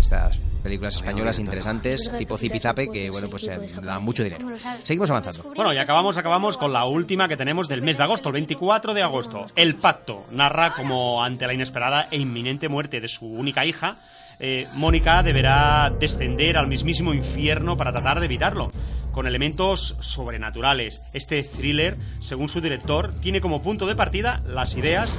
[0.00, 4.46] Estas películas españolas interesantes, tipo Zipizape, que bueno, pues eh, dan mucho dinero.
[4.82, 5.52] Seguimos avanzando.
[5.54, 8.94] Bueno, y acabamos, acabamos con la última que tenemos del mes de agosto, el 24
[8.94, 9.46] de agosto.
[9.56, 13.96] El Pacto narra como ante la inesperada e inminente muerte de su única hija,
[14.38, 18.72] eh, Mónica deberá descender al mismísimo infierno para tratar de evitarlo.
[19.12, 21.02] Con elementos sobrenaturales.
[21.12, 25.10] Este thriller, según su director, tiene como punto de partida las ideas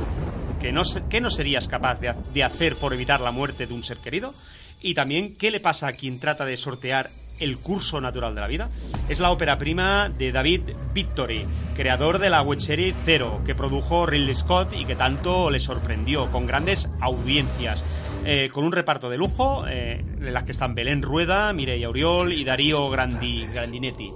[0.62, 3.74] que no, se- que no serías capaz de, de hacer por evitar la muerte de
[3.74, 4.34] un ser querido
[4.82, 7.10] y también qué le pasa a quien trata de sortear
[7.40, 8.70] el curso natural de la vida.
[9.10, 10.62] Es la ópera prima de David
[10.94, 16.32] Victory, creador de la webserie Zero, que produjo Ridley Scott y que tanto le sorprendió,
[16.32, 17.84] con grandes audiencias.
[18.24, 22.34] eh, con un reparto de lujo, eh, en las que están Belén Rueda, Mireia Oriol
[22.34, 24.12] y Darío Grandi, Grandinetti.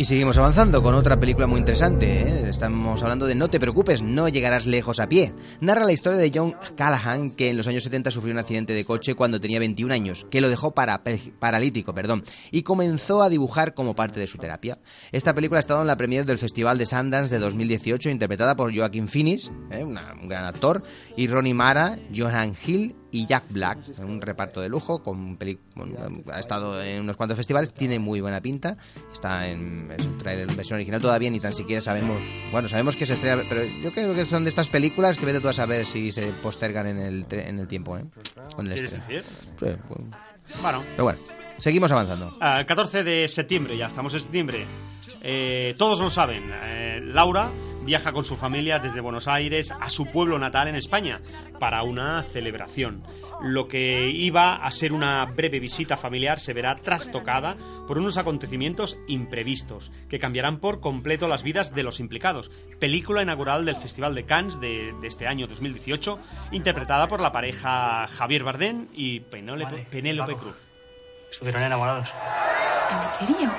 [0.00, 2.20] Y seguimos avanzando con otra película muy interesante.
[2.20, 2.48] ¿eh?
[2.48, 5.34] Estamos hablando de No te preocupes, no llegarás lejos a pie.
[5.60, 8.84] Narra la historia de John Callahan, que en los años 70 sufrió un accidente de
[8.84, 11.02] coche cuando tenía 21 años, que lo dejó para,
[11.40, 12.22] paralítico perdón,
[12.52, 14.78] y comenzó a dibujar como parte de su terapia.
[15.10, 18.72] Esta película ha estado en la premier del Festival de Sundance de 2018, interpretada por
[18.72, 19.82] Joaquin Phoenix, ¿eh?
[19.82, 20.84] un gran actor,
[21.16, 25.94] y Ronnie Mara, Johan Hill y Jack Black, un reparto de lujo, con peli- bueno,
[26.32, 28.76] ha estado en unos cuantos festivales, tiene muy buena pinta,
[29.12, 32.18] está en es un trailer en versión original todavía, ni tan siquiera sabemos,
[32.52, 35.40] bueno, sabemos que se estrena, pero yo creo que son de estas películas que vete
[35.40, 38.04] tú a saber si se postergan en el, en el tiempo, ¿eh?
[38.54, 39.04] Con el ¿Quieres estreno.
[39.08, 39.24] decir?
[39.58, 40.16] Sí, bueno.
[40.62, 40.82] Bueno.
[40.90, 41.18] Pero bueno.
[41.58, 42.36] seguimos avanzando.
[42.40, 44.66] Ah, 14 de septiembre, ya estamos en septiembre.
[45.22, 47.50] Eh, todos lo saben, eh, Laura
[47.88, 51.22] viaja con su familia desde Buenos Aires a su pueblo natal en España
[51.58, 53.02] para una celebración.
[53.40, 58.98] Lo que iba a ser una breve visita familiar se verá trastocada por unos acontecimientos
[59.06, 62.50] imprevistos que cambiarán por completo las vidas de los implicados.
[62.78, 66.18] Película inaugural del Festival de Cannes de, de este año 2018,
[66.52, 70.34] interpretada por la pareja Javier Bardem y Penélope, Vale, Penélope.
[70.34, 70.68] Cruz.
[71.30, 72.12] Estuvieron enamorados.
[72.92, 73.50] ¿En serio?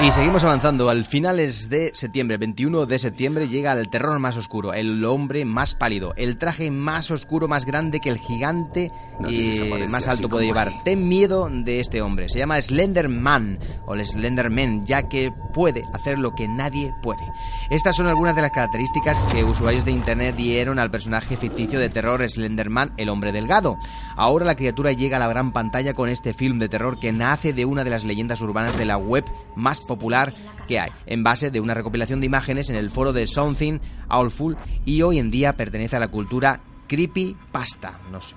[0.00, 0.90] Y seguimos avanzando.
[0.90, 5.74] Al finales de septiembre, 21 de septiembre, llega el terror más oscuro, el hombre más
[5.74, 8.92] pálido, el traje más oscuro, más grande que el gigante
[9.26, 10.68] y desaparece más alto puede llevar.
[10.68, 10.78] así.
[10.84, 12.28] Ten miedo de este hombre.
[12.28, 17.24] Se llama Slenderman o el Slenderman, ya que puede hacer lo que nadie puede.
[17.68, 21.88] Estas son algunas de las características que usuarios de internet dieron al personaje ficticio de
[21.88, 23.76] terror Slenderman, el hombre delgado.
[24.14, 27.52] Ahora la criatura llega a la gran pantalla con este film de terror que nace
[27.52, 29.24] de una de las leyendas urbanas de la web
[29.56, 30.32] más popular
[30.68, 34.56] que hay, en base de una recopilación de imágenes en el foro de Something Awful
[34.84, 37.98] y hoy en día pertenece a la cultura creepypasta.
[38.12, 38.34] No sé.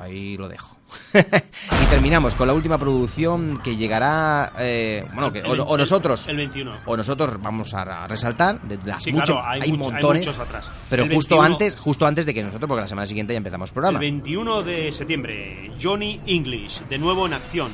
[0.00, 0.76] Ahí lo dejo.
[1.14, 5.76] y terminamos con la última producción que llegará, eh, bueno, que, El o, o 20
[5.78, 6.72] nosotros, el 21.
[6.84, 10.26] o nosotros vamos a resaltar de las Sí, mucho- claro, hay hay, much- hay montones,
[10.26, 10.80] muchos atrás.
[10.90, 13.38] pero El justo 21 antes, justo antes de que nosotros, porque la semana siguiente ya
[13.38, 13.98] empezamos programa.
[13.98, 17.70] El 21 de septiembre, Johnny English, de nuevo en acción.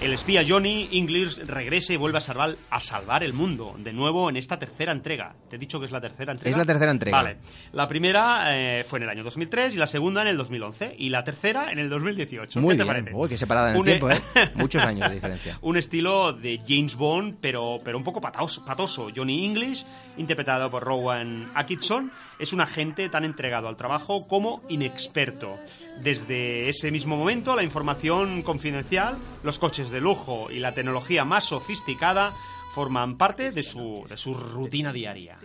[0.00, 4.28] El espía Johnny English regresa y vuelve a salvar, a salvar el mundo, de nuevo
[4.28, 5.34] en esta tercera entrega.
[5.48, 6.50] ¿Te he dicho que es la tercera entrega?
[6.50, 7.16] Es la tercera entrega.
[7.16, 7.36] Vale.
[7.72, 11.08] La primera eh, fue en el año 2003 y la segunda en el 2011 y
[11.08, 12.60] la tercera en el 2018.
[12.60, 13.16] Muy ¿Qué te bien, parece?
[13.16, 14.20] Uy, qué separada en el Un- tiempo, ¿eh?
[14.56, 15.58] Muchos años de diferencia.
[15.62, 19.08] un estilo de James Bond, pero, pero un poco pataos- patoso.
[19.14, 19.86] Johnny English,
[20.18, 25.56] interpretado por Rowan Atkinson, es un agente tan entregado al trabajo como inexperto.
[26.02, 31.44] Desde ese mismo momento, la información confidencial, los coches de lujo y la tecnología más
[31.44, 32.34] sofisticada
[32.74, 35.38] forman parte de su, de su rutina diaria.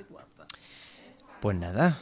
[1.40, 2.00] Pues nada,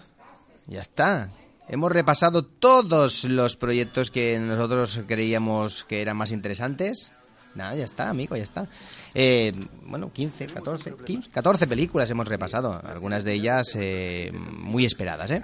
[0.67, 1.29] ya está.
[1.67, 7.11] Hemos repasado todos los proyectos que nosotros creíamos que eran más interesantes.
[7.55, 8.67] Nada, ya está, amigo, ya está.
[9.13, 9.51] Eh,
[9.83, 12.79] bueno, 15, 14, 15, 14 películas hemos repasado.
[12.83, 15.43] Algunas de ellas eh, muy esperadas, ¿eh?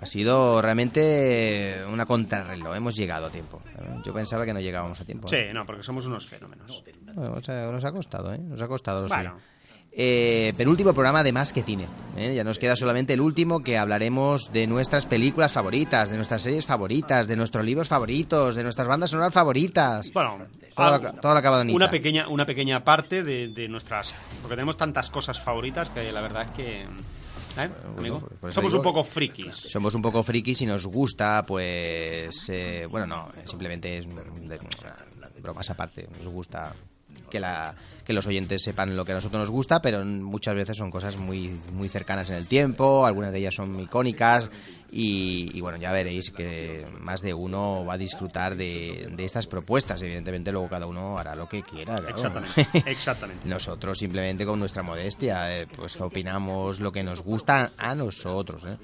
[0.00, 2.76] Ha sido realmente una contrarreloj.
[2.76, 3.60] Hemos llegado a tiempo.
[4.04, 5.26] Yo pensaba que no llegábamos a tiempo.
[5.28, 5.52] Sí, ¿eh?
[5.52, 6.82] no, porque somos unos fenómenos.
[7.14, 8.38] Bueno, o sea, nos ha costado, ¿eh?
[8.38, 9.36] Nos ha costado lo Bueno.
[9.90, 11.86] Eh, penúltimo programa de Más que Cine.
[12.16, 12.32] ¿eh?
[12.34, 16.66] Ya nos queda solamente el último que hablaremos de nuestras películas favoritas, de nuestras series
[16.66, 20.12] favoritas, de nuestros libros favoritos, de nuestras bandas sonoras favoritas.
[20.12, 20.44] Bueno,
[20.76, 24.14] todo, algo- lo, todo lo acabado en una pequeña, una pequeña parte de, de nuestras...
[24.42, 26.86] Porque tenemos tantas cosas favoritas que la verdad es que...
[27.58, 28.28] ¿eh, amigo?
[28.50, 29.54] Somos digo un poco frikis.
[29.54, 32.48] Somos un poco frikis y nos gusta, pues.
[32.48, 34.06] eh, bueno, no, simplemente es.
[34.06, 34.58] de-
[35.42, 36.08] bromas aparte.
[36.18, 36.74] Nos gusta
[37.28, 40.76] que, la, que los oyentes sepan lo que a nosotros nos gusta, pero muchas veces
[40.76, 43.06] son cosas muy, muy cercanas en el tiempo.
[43.06, 44.50] Algunas de ellas son icónicas.
[44.90, 49.46] Y, y bueno, ya veréis que más de uno va a disfrutar de, de estas
[49.46, 50.00] propuestas.
[50.00, 51.96] Evidentemente, luego cada uno hará lo que quiera.
[51.96, 52.08] claro.
[52.08, 53.48] Exactamente, exactamente.
[53.48, 58.64] Nosotros simplemente con nuestra modestia, eh, pues opinamos lo que nos gusta a nosotros.
[58.64, 58.78] ¿eh?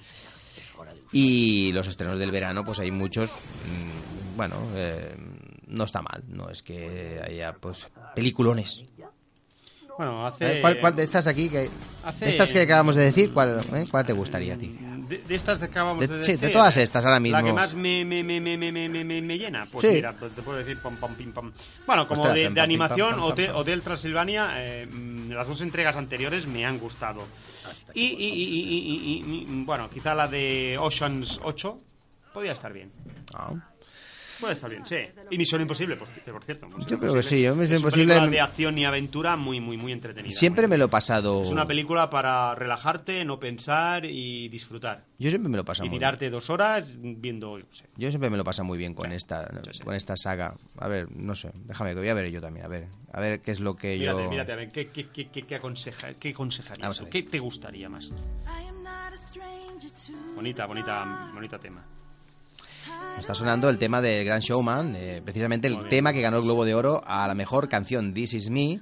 [1.12, 5.14] Y los estrenos del verano, pues hay muchos, mm, bueno, eh,
[5.66, 8.84] no está mal, no es que haya pues peliculones.
[9.96, 10.60] Bueno, hace...
[10.60, 11.70] ¿Cuál, cuál de estas aquí, que,
[12.02, 14.76] Hace- de estas que acabamos de decir, cuál, eh, cuál te gustaría a ti?
[15.08, 16.48] De, de estas que acabamos De- de sí, decir...
[16.48, 17.38] de todas estas ahora mismo.
[17.38, 19.66] La que más me, me, me, me, me, me, me- me- me llena.
[19.70, 19.94] Pues Sí.
[19.94, 21.52] mira, pues te puedo decir pom, pom, pim, pom.
[21.86, 23.52] Bueno, como Ostras, de, animación, Hotel.
[23.54, 24.88] Hotel Transilvania, eh,
[25.28, 27.22] las dos entregas anteriores me han gustado.
[27.92, 31.78] Y, y, y, y- y- y- y- bueno, quizá la de Oceans 8
[32.32, 32.90] podría estar bien.
[33.32, 33.52] Ah.
[34.40, 34.96] Puede estar bien, sí.
[35.30, 36.66] Y Misión Imposible, por, por cierto.
[36.66, 39.36] Misión Yo creo que sí, yo Misión Es una Imposible- película de acción y aventura
[39.36, 40.32] muy, muy, muy entretenida.
[40.34, 41.42] Siempre me lo he pasado...
[41.42, 45.04] Es una película para relajarte, no pensar y disfrutar.
[45.18, 46.00] Yo siempre me lo paso Y muy bien.
[46.00, 47.86] tirarte dos horas viendo, yo sé.
[47.96, 49.48] Yo siempre me lo paso muy bien con esta
[49.84, 50.54] con esta saga.
[50.78, 53.40] A ver, no sé, déjame que voy a ver yo también, a ver, a ver
[53.40, 56.14] qué es lo que Mírate, yo mírate, a ver, ¿qué, qué, qué, qué, qué aconseja,
[56.14, 56.80] qué aconsejarías?
[56.82, 57.12] Vamos a o ver.
[57.12, 58.10] ¿Qué te gustaría más?
[60.34, 61.84] Bonita, bonita, bonita tema.
[63.18, 66.64] Está sonando el tema de Grand Showman, eh, precisamente el tema que ganó el Globo
[66.64, 68.80] de Oro a la mejor canción This Is Me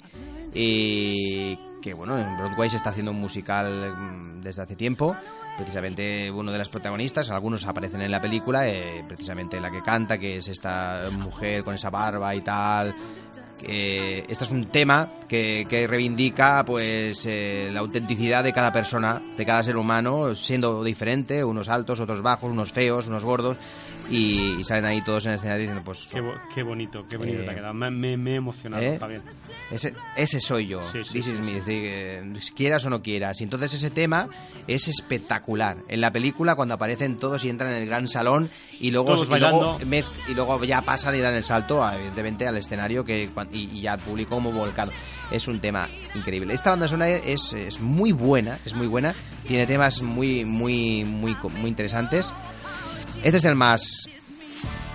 [0.55, 5.14] y que bueno, en Broadway se está haciendo un musical mm, desde hace tiempo.
[5.59, 10.16] Precisamente uno de las protagonistas, algunos aparecen en la película, eh, precisamente la que canta,
[10.16, 12.94] que es esta mujer con esa barba y tal,
[13.64, 19.20] eh, este es un tema que, que reivindica pues eh, la autenticidad de cada persona,
[19.36, 23.56] de cada ser humano, siendo diferente, unos altos, otros bajos, unos feos, unos gordos,
[24.10, 26.08] y, y salen ahí todos en el escenario diciendo pues...
[26.12, 27.72] Qué, bo- qué bonito, qué bonito Eh, te ha quedado.
[27.74, 28.98] Me, me- me he emocionado, ¿Eh?
[28.98, 29.22] Javier.
[29.70, 32.22] Ese, ese soy yo, Sí, sí, This sí, is me, eh,
[32.54, 33.40] quieras o no quieras.
[33.40, 34.28] Y entonces ese tema
[34.66, 35.78] es espectacular.
[35.88, 38.50] En la película cuando aparecen todos y entran en el gran salón
[38.80, 39.78] y luego, y luego,
[40.28, 43.80] y luego ya pasan y dan el salto, evidentemente, al escenario que, cuan- y, y
[43.82, 44.90] ya al público como volcado.
[45.30, 46.55] Es un tema increíble.
[46.55, 49.14] Esta banda sonora es, es muy buena, es muy buena.
[49.46, 52.32] Tiene temas muy, muy, muy, muy interesantes.
[53.22, 53.82] Este es el más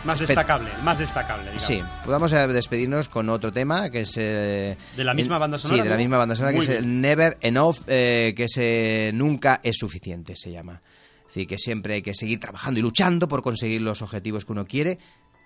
[0.04, 1.64] Más destacable, más destacable, digamos.
[1.64, 4.16] Sí, pues vamos a despedirnos con otro tema que es...
[4.18, 6.74] eh, ¿De la misma el- banda sonora, Sí, de la misma banda sonora, Muy que
[6.74, 7.02] es el.
[7.02, 10.82] Never Enough, eh, que es eh, Nunca es suficiente, se llama.
[11.22, 14.52] Es decir, que siempre hay que seguir trabajando y luchando por conseguir los objetivos que
[14.54, 14.98] uno quiere.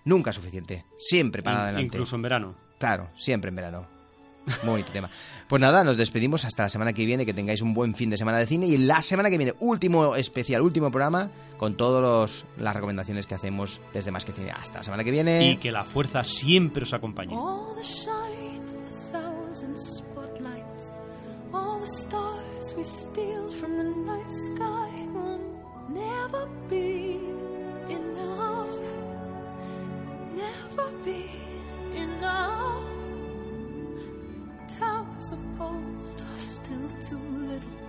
[0.06, 1.86] Nunca es suficiente, siempre para In- adelante.
[1.86, 2.56] Incluso en verano.
[2.82, 3.86] Claro, siempre en verano.
[4.64, 5.08] Muy tema.
[5.48, 8.18] Pues nada, nos despedimos hasta la semana que viene, que tengáis un buen fin de
[8.18, 12.74] semana de cine y la semana que viene, último especial, último programa con todas las
[12.74, 14.50] recomendaciones que hacemos desde Más que Cine.
[14.50, 15.48] Hasta la semana que viene.
[15.48, 17.36] Y que la fuerza siempre os acompañe.
[30.34, 31.51] Never be
[31.96, 32.84] enough.
[34.68, 37.80] Towers of gold are still too little.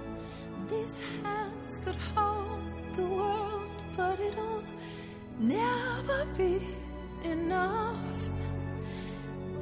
[0.70, 2.62] These hands could hold
[2.94, 4.62] the world, but it'll
[5.38, 6.60] never be
[7.24, 7.96] enough.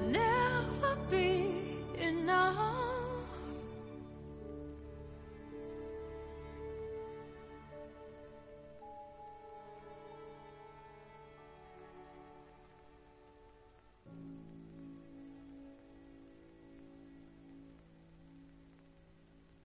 [0.07, 2.90] Never be enough.